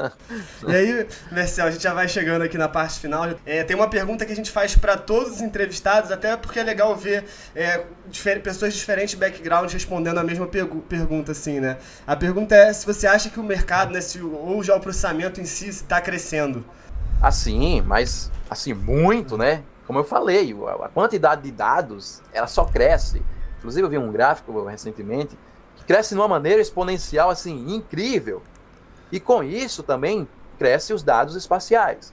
[0.66, 3.28] e aí, Marcel, a gente já vai chegando aqui na parte final.
[3.44, 6.62] É, tem uma pergunta que a gente faz para todos os entrevistados, até porque é
[6.62, 11.76] legal ver é, difer pessoas de diferentes backgrounds respondendo a mesma pergunta, assim, né?
[12.06, 15.38] A pergunta é se você acha que o mercado, né, se, ou já o processamento
[15.38, 16.64] em si está crescendo.
[17.20, 19.62] Assim, mas assim, muito, né?
[19.86, 23.22] Como eu falei, a quantidade de dados, ela só cresce.
[23.58, 25.36] Inclusive, eu vi um gráfico recentemente
[25.88, 28.42] cresce de uma maneira exponencial assim incrível.
[29.10, 30.28] E com isso também
[30.58, 32.12] cresce os dados espaciais.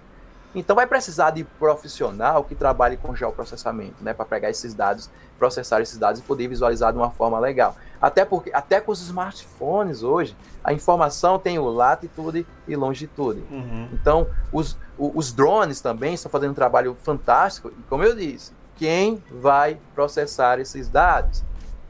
[0.56, 5.82] Então vai precisar de profissional que trabalhe com geoprocessamento, né, para pegar esses dados, processar
[5.82, 7.76] esses dados e poder visualizar de uma forma legal.
[8.02, 13.44] Até porque até com os smartphones hoje, a informação tem o latitude e longitude.
[13.52, 13.90] Uhum.
[13.92, 17.74] Então os, os drones também estão fazendo um trabalho fantástico.
[17.78, 21.44] E como eu disse, quem vai processar esses dados?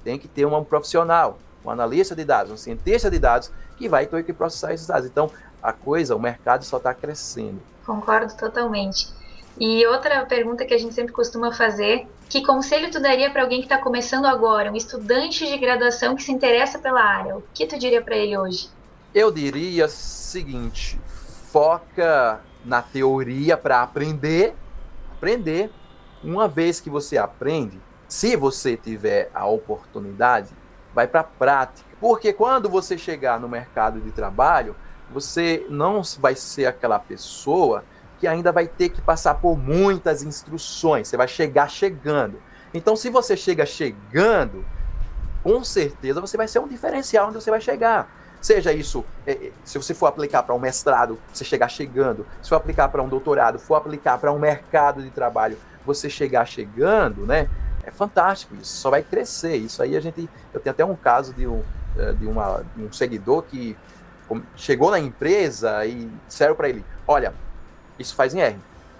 [0.03, 4.05] Tem que ter um profissional um analista de dados, um cientista de dados, que vai
[4.05, 5.07] ter que processar esses dados.
[5.07, 7.59] Então, a coisa, o mercado só está crescendo.
[7.85, 9.07] Concordo totalmente.
[9.59, 13.59] E outra pergunta que a gente sempre costuma fazer: que conselho tu daria para alguém
[13.59, 17.37] que está começando agora, um estudante de graduação que se interessa pela área?
[17.37, 18.69] O que tu diria para ele hoje?
[19.13, 20.99] Eu diria o seguinte:
[21.51, 24.53] foca na teoria para aprender,
[25.15, 25.71] aprender.
[26.23, 30.49] Uma vez que você aprende, se você tiver a oportunidade,
[30.95, 31.87] vai para a prática.
[31.99, 34.75] Porque quando você chegar no mercado de trabalho,
[35.11, 37.83] você não vai ser aquela pessoa
[38.17, 41.09] que ainda vai ter que passar por muitas instruções.
[41.09, 42.41] Você vai chegar chegando.
[42.73, 44.65] Então, se você chega chegando,
[45.43, 48.09] com certeza você vai ser um diferencial onde você vai chegar.
[48.41, 52.25] Seja isso, é, é, se você for aplicar para um mestrado, você chegar chegando.
[52.41, 56.45] Se for aplicar para um doutorado, for aplicar para um mercado de trabalho, você chegar
[56.45, 57.49] chegando, né?
[57.85, 59.55] É fantástico, isso só vai crescer.
[59.55, 60.27] Isso aí a gente.
[60.53, 61.63] Eu tenho até um caso de um,
[61.97, 63.77] eh, de uma, de um seguidor que
[64.55, 67.33] chegou na empresa e disseram para ele: Olha,
[67.99, 68.57] isso faz em R.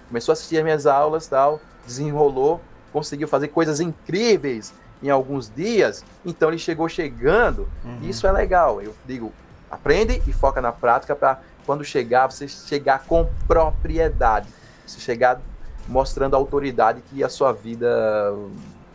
[0.08, 2.60] Começou a assistir as minhas aulas, tal, desenrolou,
[2.92, 4.72] conseguiu fazer coisas incríveis
[5.02, 6.04] em alguns dias.
[6.24, 7.68] Então ele chegou chegando.
[7.84, 7.98] Uhum.
[8.02, 8.80] Isso é legal.
[8.80, 9.32] Eu digo:
[9.68, 14.48] aprende e foca na prática para quando chegar, você chegar com propriedade.
[14.86, 15.40] Você chegar
[15.88, 18.32] mostrando a autoridade que a sua vida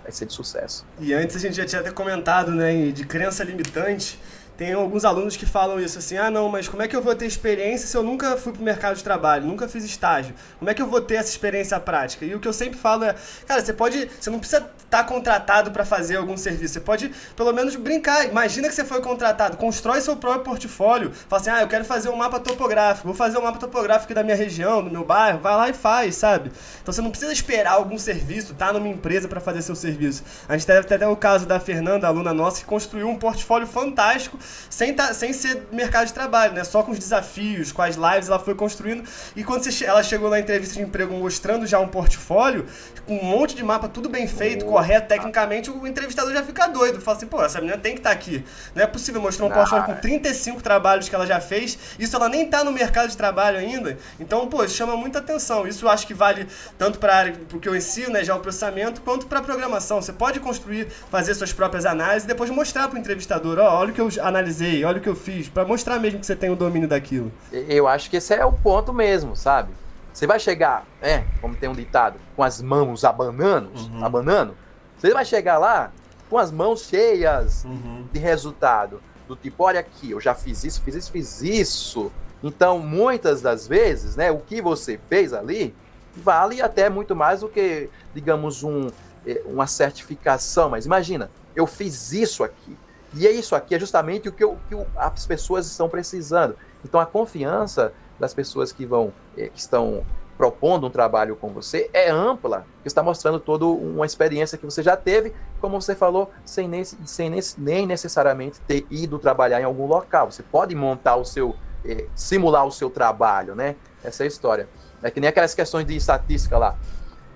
[0.04, 0.86] vai ser de sucesso.
[0.99, 4.20] E antes a gente já tinha até comentado, né, de crença limitante.
[4.62, 7.16] Tem alguns alunos que falam isso assim: ah, não, mas como é que eu vou
[7.16, 10.36] ter experiência se eu nunca fui pro mercado de trabalho, nunca fiz estágio?
[10.59, 12.26] Como é que eu vou ter essa experiência prática?
[12.26, 13.16] E o que eu sempre falo é:
[13.47, 17.12] cara, você pode, você não precisa estar tá contratado para fazer algum serviço, você pode
[17.36, 18.28] pelo menos brincar.
[18.28, 22.09] Imagina que você foi contratado, constrói seu próprio portfólio, fala assim: ah, eu quero fazer
[22.09, 25.55] um mapa topográfico, vou fazer um mapa topográfico da minha região, do meu bairro, vai
[25.55, 26.51] lá e faz, sabe?
[26.84, 30.24] Então você não precisa esperar algum serviço, tá numa empresa para fazer seu serviço.
[30.47, 34.38] A gente ter até o caso da Fernanda, aluna nossa, que construiu um portfólio fantástico
[34.70, 36.64] sem, tá, sem ser mercado de trabalho, né?
[36.64, 39.04] Só com os desafios, com as lives, ela foi construindo.
[39.36, 42.66] E quando você, ela chegou na entrevista de emprego mostrando já um portfólio,
[43.06, 44.70] com um monte de mapa, tudo bem feito, oh.
[44.70, 47.02] correto, tecnicamente, o entrevistador já fica doido.
[47.02, 48.43] Fala assim, pô, essa menina tem que estar tá aqui.
[48.76, 49.56] Não é possível mostrar um Não.
[49.56, 51.78] portfólio com 35 trabalhos que ela já fez.
[51.97, 53.97] Isso ela nem tá no mercado de trabalho ainda.
[54.20, 55.68] Então, pô, isso chama muita atenção.
[55.68, 56.47] Isso eu acho que vale
[56.78, 60.02] tanto para área que eu ensino, né, já o processamento, quanto para programação.
[60.02, 63.80] Você pode construir, fazer suas próprias análises e depois mostrar para o entrevistador, ó, oh,
[63.80, 66.36] olha o que eu analisei, olha o que eu fiz, para mostrar mesmo que você
[66.36, 67.32] tem o domínio daquilo.
[67.52, 69.72] Eu acho que esse é o ponto mesmo, sabe?
[70.14, 74.04] Você vai chegar, é, como tem um ditado, com as mãos abanando, uhum.
[74.04, 74.56] abanando,
[74.98, 75.92] você vai chegar lá
[76.30, 78.06] com as mãos cheias uhum.
[78.12, 79.02] de resultado.
[79.28, 82.12] Do tipo, olha aqui, eu já fiz isso, fiz isso, fiz isso.
[82.44, 85.74] Então, muitas das vezes, né, o que você fez ali
[86.16, 88.88] vale até muito mais do que, digamos, um,
[89.26, 90.70] eh, uma certificação.
[90.70, 92.78] Mas imagina, eu fiz isso aqui.
[93.14, 96.55] E é isso aqui, é justamente o que, eu, que as pessoas estão precisando.
[96.84, 100.05] Então, a confiança das pessoas que vão, eh, que estão
[100.38, 104.82] propondo um trabalho com você é ampla, que está mostrando toda uma experiência que você
[104.82, 109.86] já teve, como você falou, sem, nem, sem nem necessariamente ter ido trabalhar em algum
[109.86, 110.32] local.
[110.32, 111.55] Você pode montar o seu,
[111.86, 113.76] eh, simular o seu trabalho, né?
[114.03, 114.70] Essa é a história.
[115.03, 116.76] É que nem aquelas questões de estatística lá.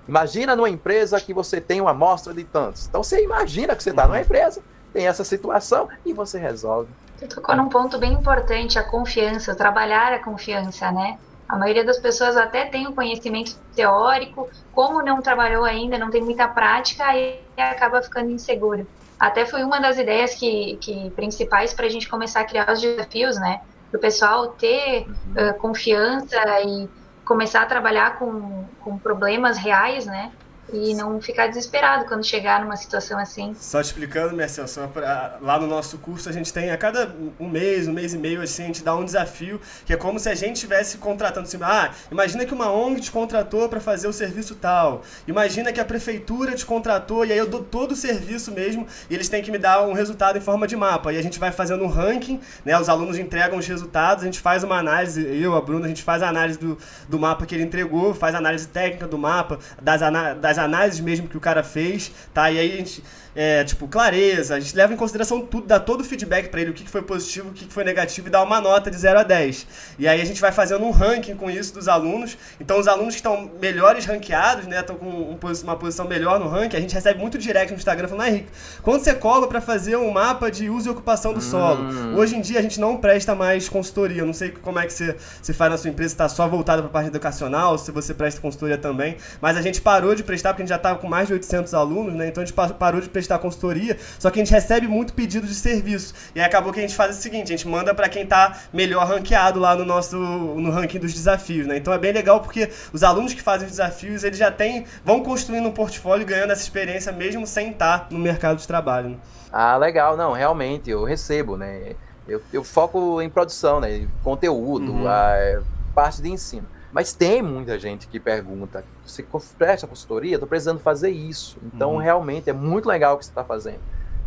[0.08, 2.88] Imagina numa empresa que você tem uma amostra de tantos.
[2.88, 4.10] Então você imagina que você está uhum.
[4.10, 4.62] numa empresa
[4.96, 6.90] tem essa situação e você resolve.
[7.18, 11.20] Você tocou num ponto bem importante, a confiança, trabalhar a confiança, né?
[11.50, 16.10] A maioria das pessoas até tem o um conhecimento teórico, como não trabalhou ainda, não
[16.10, 18.88] tem muita prática, aí acaba ficando inseguro.
[19.20, 22.80] Até foi uma das ideias que, que principais para a gente começar a criar os
[22.80, 23.62] desafios, né?
[23.92, 25.50] Para o pessoal ter uhum.
[25.50, 26.90] uh, confiança e
[27.26, 30.32] começar a trabalhar com, com problemas reais, né?
[30.74, 33.56] E não ficar desesperado quando chegar numa situação assim.
[33.60, 37.14] Só te explicando, Marcel, só pra, lá no nosso curso a gente tem a cada
[37.40, 40.20] um mês, um mês e meio, assim, a gente dá um desafio, que é como
[40.20, 44.08] se a gente estivesse contratando, assim, ah, imagina que uma ONG te contratou para fazer
[44.08, 47.96] o serviço tal, imagina que a prefeitura te contratou e aí eu dou todo o
[47.96, 51.18] serviço mesmo e eles têm que me dar um resultado em forma de mapa, e
[51.18, 54.64] a gente vai fazendo um ranking, né, os alunos entregam os resultados, a gente faz
[54.64, 57.64] uma análise, eu, a Bruna, a gente faz a análise do, do mapa que ele
[57.64, 60.02] entregou, faz a análise técnica do mapa, das,
[60.42, 62.50] das das análises mesmo que o cara fez, tá?
[62.50, 63.04] E aí a gente
[63.36, 66.70] é, tipo, clareza, a gente leva em consideração tudo, dá todo o feedback para ele,
[66.72, 69.24] o que foi positivo, o que foi negativo e dá uma nota de 0 a
[69.24, 69.68] 10.
[70.00, 72.38] E aí a gente vai fazendo um ranking com isso dos alunos.
[72.62, 76.48] Então os alunos que estão melhores ranqueados, né, estão com um, uma posição melhor no
[76.48, 78.48] ranking, a gente recebe muito direct no Instagram falando, ah, Henrique,
[78.82, 81.84] quando você cobra para fazer um mapa de uso e ocupação do solo?
[81.84, 82.16] Hum.
[82.16, 84.94] Hoje em dia a gente não presta mais consultoria, eu não sei como é que
[84.94, 88.14] você, você faz na sua empresa, está só voltada para a parte educacional, se você
[88.14, 91.08] presta consultoria também, mas a gente parou de prestar porque a gente já estava com
[91.08, 94.40] mais de 800 alunos, né, então a gente parou de prestar prestar consultoria, só que
[94.40, 96.14] a gente recebe muito pedido de serviço.
[96.34, 98.58] E aí acabou que a gente faz o seguinte, a gente manda para quem está
[98.72, 101.78] melhor ranqueado lá no nosso no ranking dos desafios, né?
[101.78, 105.22] Então é bem legal porque os alunos que fazem os desafios, eles já têm vão
[105.24, 109.10] construindo um portfólio, ganhando essa experiência mesmo sem estar no mercado de trabalho.
[109.10, 109.18] Né?
[109.52, 110.16] Ah, legal.
[110.16, 111.94] Não, realmente eu recebo, né?
[112.28, 114.08] Eu, eu foco em produção, né?
[114.24, 115.08] Conteúdo, uhum.
[115.08, 115.62] a
[115.94, 116.68] parte de ensino.
[116.96, 119.26] Mas tem muita gente que pergunta: você
[119.58, 120.36] presta consultoria?
[120.36, 121.58] Estou precisando fazer isso.
[121.62, 121.98] Então, uhum.
[121.98, 123.82] realmente, é muito legal o que você está fazendo.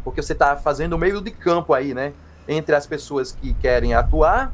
[0.05, 2.13] Porque você está fazendo o meio de campo aí, né?
[2.47, 4.53] Entre as pessoas que querem atuar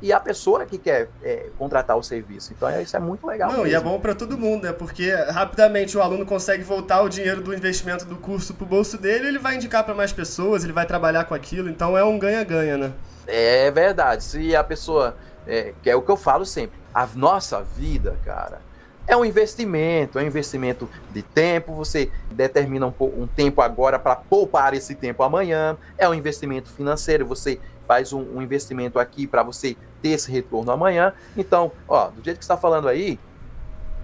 [0.00, 2.54] e a pessoa que quer é, contratar o serviço.
[2.54, 3.50] Então, é, isso é muito legal.
[3.50, 3.72] Não, mesmo.
[3.72, 4.72] e é bom para todo mundo, né?
[4.72, 8.96] Porque rapidamente o aluno consegue voltar o dinheiro do investimento do curso para o bolso
[8.96, 11.68] dele, ele vai indicar para mais pessoas, ele vai trabalhar com aquilo.
[11.68, 12.92] Então, é um ganha-ganha, né?
[13.26, 14.24] É verdade.
[14.24, 15.14] Se a pessoa.
[15.46, 18.60] É, que é o que eu falo sempre a nossa vida, cara,
[19.06, 21.74] é um investimento, é um investimento de tempo.
[21.74, 25.76] Você determina um, um tempo agora para poupar esse tempo amanhã.
[25.98, 27.26] É um investimento financeiro.
[27.26, 31.12] Você faz um, um investimento aqui para você ter esse retorno amanhã.
[31.36, 33.18] Então, ó, do jeito que está falando aí,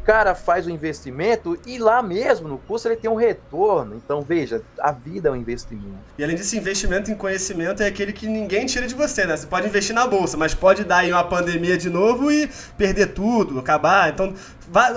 [0.08, 3.94] cara faz o investimento e lá mesmo no curso ele tem um retorno.
[3.94, 5.98] Então, veja, a vida é um investimento.
[6.16, 9.36] E além disso, investimento em conhecimento é aquele que ninguém tira de você, né?
[9.36, 12.48] Você pode investir na bolsa, mas pode dar aí uma pandemia de novo e
[12.78, 14.08] perder tudo, acabar.
[14.08, 14.32] Então,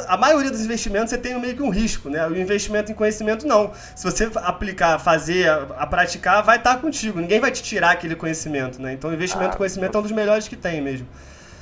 [0.07, 2.25] a maioria dos investimentos você tem meio que um risco, né?
[2.25, 3.73] O investimento em conhecimento não.
[3.93, 7.19] Se você aplicar, fazer, a, praticar, vai estar contigo.
[7.19, 8.93] Ninguém vai te tirar aquele conhecimento, né?
[8.93, 11.05] Então, o investimento ah, em conhecimento é um dos melhores que tem mesmo.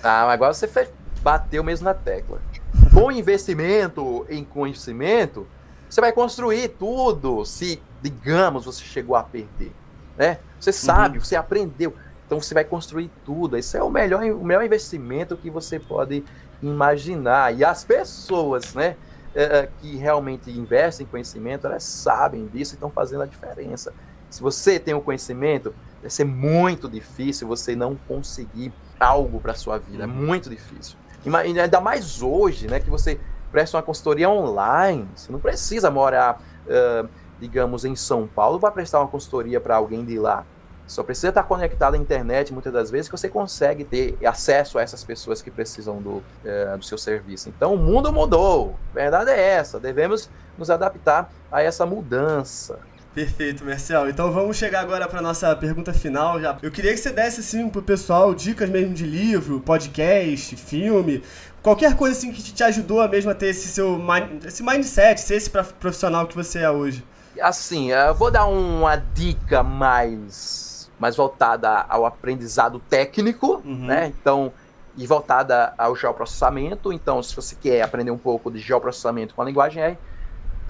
[0.03, 0.87] Ah, mas agora você
[1.23, 2.39] bateu mesmo na tecla
[2.93, 5.47] com investimento em conhecimento,
[5.89, 7.45] você vai construir tudo.
[7.45, 9.71] Se, digamos, você chegou a perder,
[10.17, 10.39] né?
[10.59, 11.23] Você sabe, uhum.
[11.23, 11.93] você aprendeu.
[12.25, 13.57] Então você vai construir tudo.
[13.57, 16.23] Esse é o melhor, o melhor investimento que você pode
[16.61, 17.55] imaginar.
[17.55, 18.95] E as pessoas, né,
[19.33, 23.93] é, é, que realmente investem em conhecimento, elas sabem disso e estão fazendo a diferença.
[24.29, 29.79] Se você tem o conhecimento, vai ser muito difícil você não conseguir algo para sua
[29.79, 30.03] vida.
[30.03, 30.13] É uhum.
[30.13, 30.97] muito difícil.
[31.25, 33.19] E ainda mais hoje, né, que você
[33.51, 35.07] presta uma consultoria online.
[35.15, 37.09] Você não precisa morar, uh,
[37.39, 40.45] digamos, em São Paulo para prestar uma consultoria para alguém de lá.
[40.87, 44.81] Só precisa estar conectado à internet muitas das vezes que você consegue ter acesso a
[44.81, 47.49] essas pessoas que precisam do, uh, do seu serviço.
[47.49, 48.75] Então o mundo mudou.
[48.91, 49.79] A verdade é essa.
[49.79, 52.79] Devemos nos adaptar a essa mudança.
[53.19, 54.07] Perfeito, Marcel.
[54.07, 56.39] Então vamos chegar agora para nossa pergunta final.
[56.39, 56.57] Já.
[56.61, 61.21] Eu queria que você desse assim pro pessoal dicas mesmo de livro, podcast, filme,
[61.61, 63.99] qualquer coisa assim que te ajudou a mesmo a ter esse seu
[64.45, 67.03] esse mindset, ser esse profissional que você é hoje.
[67.41, 73.85] Assim, eu vou dar uma dica mais mais voltada ao aprendizado técnico, uhum.
[73.85, 74.13] né?
[74.17, 74.53] Então,
[74.95, 76.93] e voltada ao geoprocessamento.
[76.93, 79.97] Então, se você quer aprender um pouco de geoprocessamento com a linguagem R,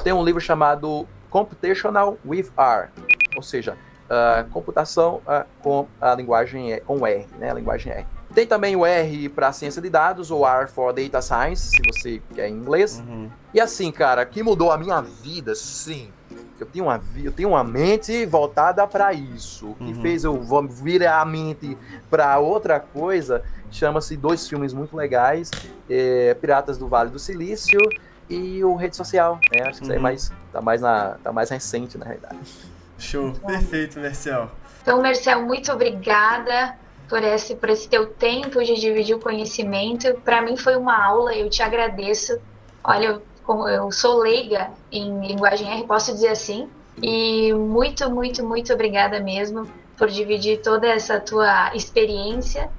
[0.03, 2.89] tem um livro chamado Computational with R,
[3.35, 3.77] ou seja,
[4.09, 8.05] uh, computação uh, com a linguagem com R, né, a linguagem R.
[8.33, 12.21] Tem também o R para ciência de dados, ou R for Data Science, se você
[12.35, 13.03] quer em inglês.
[13.07, 13.29] Uhum.
[13.53, 16.11] E assim, cara, que mudou a minha vida, sim.
[16.59, 19.69] Eu tenho uma, eu tenho uma mente voltada para isso.
[19.69, 20.01] O que uhum.
[20.01, 21.77] fez eu virar a mente
[22.09, 25.49] para outra coisa chama-se dois filmes muito legais:
[25.89, 27.79] é, Piratas do Vale do Silício
[28.29, 29.39] e o rede social.
[29.51, 29.67] Né?
[29.67, 29.91] Acho que uhum.
[29.91, 32.37] isso aí é mais, tá, mais na, tá mais recente, na realidade.
[32.97, 34.51] Show, perfeito, Marcel.
[34.81, 36.75] Então, Marcel, muito obrigada
[37.07, 40.13] por esse, por esse teu tempo de dividir o conhecimento.
[40.23, 42.39] Para mim foi uma aula, eu te agradeço.
[42.83, 46.69] Olha, eu, eu sou leiga em linguagem R, posso dizer assim.
[47.01, 49.67] E muito, muito, muito obrigada mesmo
[49.97, 52.69] por dividir toda essa tua experiência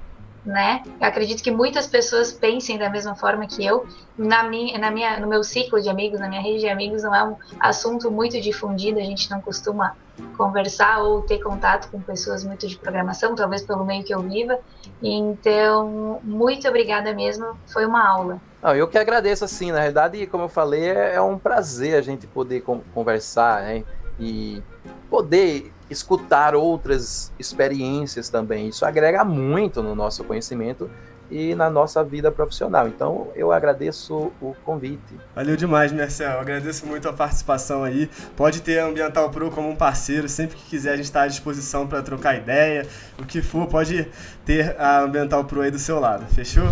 [0.44, 0.82] né?
[1.00, 3.86] Eu acredito que muitas pessoas pensem da mesma forma que eu.
[4.16, 7.14] Na minha, na minha, no meu ciclo de amigos, na minha rede de amigos, não
[7.14, 8.98] é um assunto muito difundido.
[8.98, 9.96] A gente não costuma
[10.36, 14.58] conversar ou ter contato com pessoas muito de programação, talvez pelo meio que eu viva.
[15.02, 17.58] Então, muito obrigada mesmo.
[17.66, 18.40] Foi uma aula.
[18.62, 22.02] Não, eu que agradeço, assim, na verdade, como eu falei, é, é um prazer a
[22.02, 22.62] gente poder
[22.94, 23.84] conversar né,
[24.18, 24.62] e
[25.08, 28.68] poder escutar outras experiências também.
[28.68, 30.88] Isso agrega muito no nosso conhecimento
[31.30, 32.88] e na nossa vida profissional.
[32.88, 35.14] Então, eu agradeço o convite.
[35.34, 36.40] Valeu demais, Marcel.
[36.40, 38.10] Agradeço muito a participação aí.
[38.36, 41.26] Pode ter a Ambiental Pro como um parceiro, sempre que quiser a gente está à
[41.28, 42.86] disposição para trocar ideia.
[43.18, 44.08] O que for, pode
[44.50, 46.26] ter a Ambiental Pro aí do seu lado.
[46.34, 46.64] Fechou?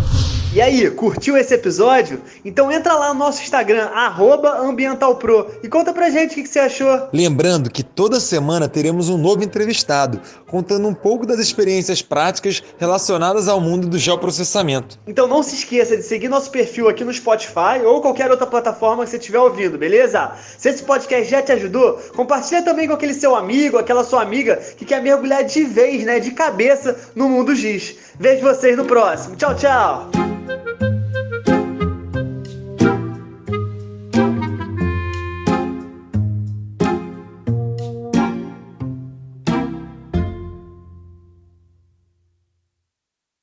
[0.51, 2.19] E aí, curtiu esse episódio?
[2.43, 3.87] Então entra lá no nosso Instagram,
[4.67, 7.07] AmbientalPro, e conta pra gente o que, que você achou.
[7.13, 13.47] Lembrando que toda semana teremos um novo entrevistado, contando um pouco das experiências práticas relacionadas
[13.47, 14.99] ao mundo do geoprocessamento.
[15.05, 19.03] Então não se esqueça de seguir nosso perfil aqui no Spotify ou qualquer outra plataforma
[19.03, 20.31] que você estiver ouvindo, beleza?
[20.57, 24.55] Se esse podcast já te ajudou, compartilha também com aquele seu amigo, aquela sua amiga
[24.75, 27.95] que quer mergulhar de vez, né, de cabeça no mundo giz.
[28.19, 29.35] Vejo vocês no próximo.
[29.35, 30.09] Tchau, tchau!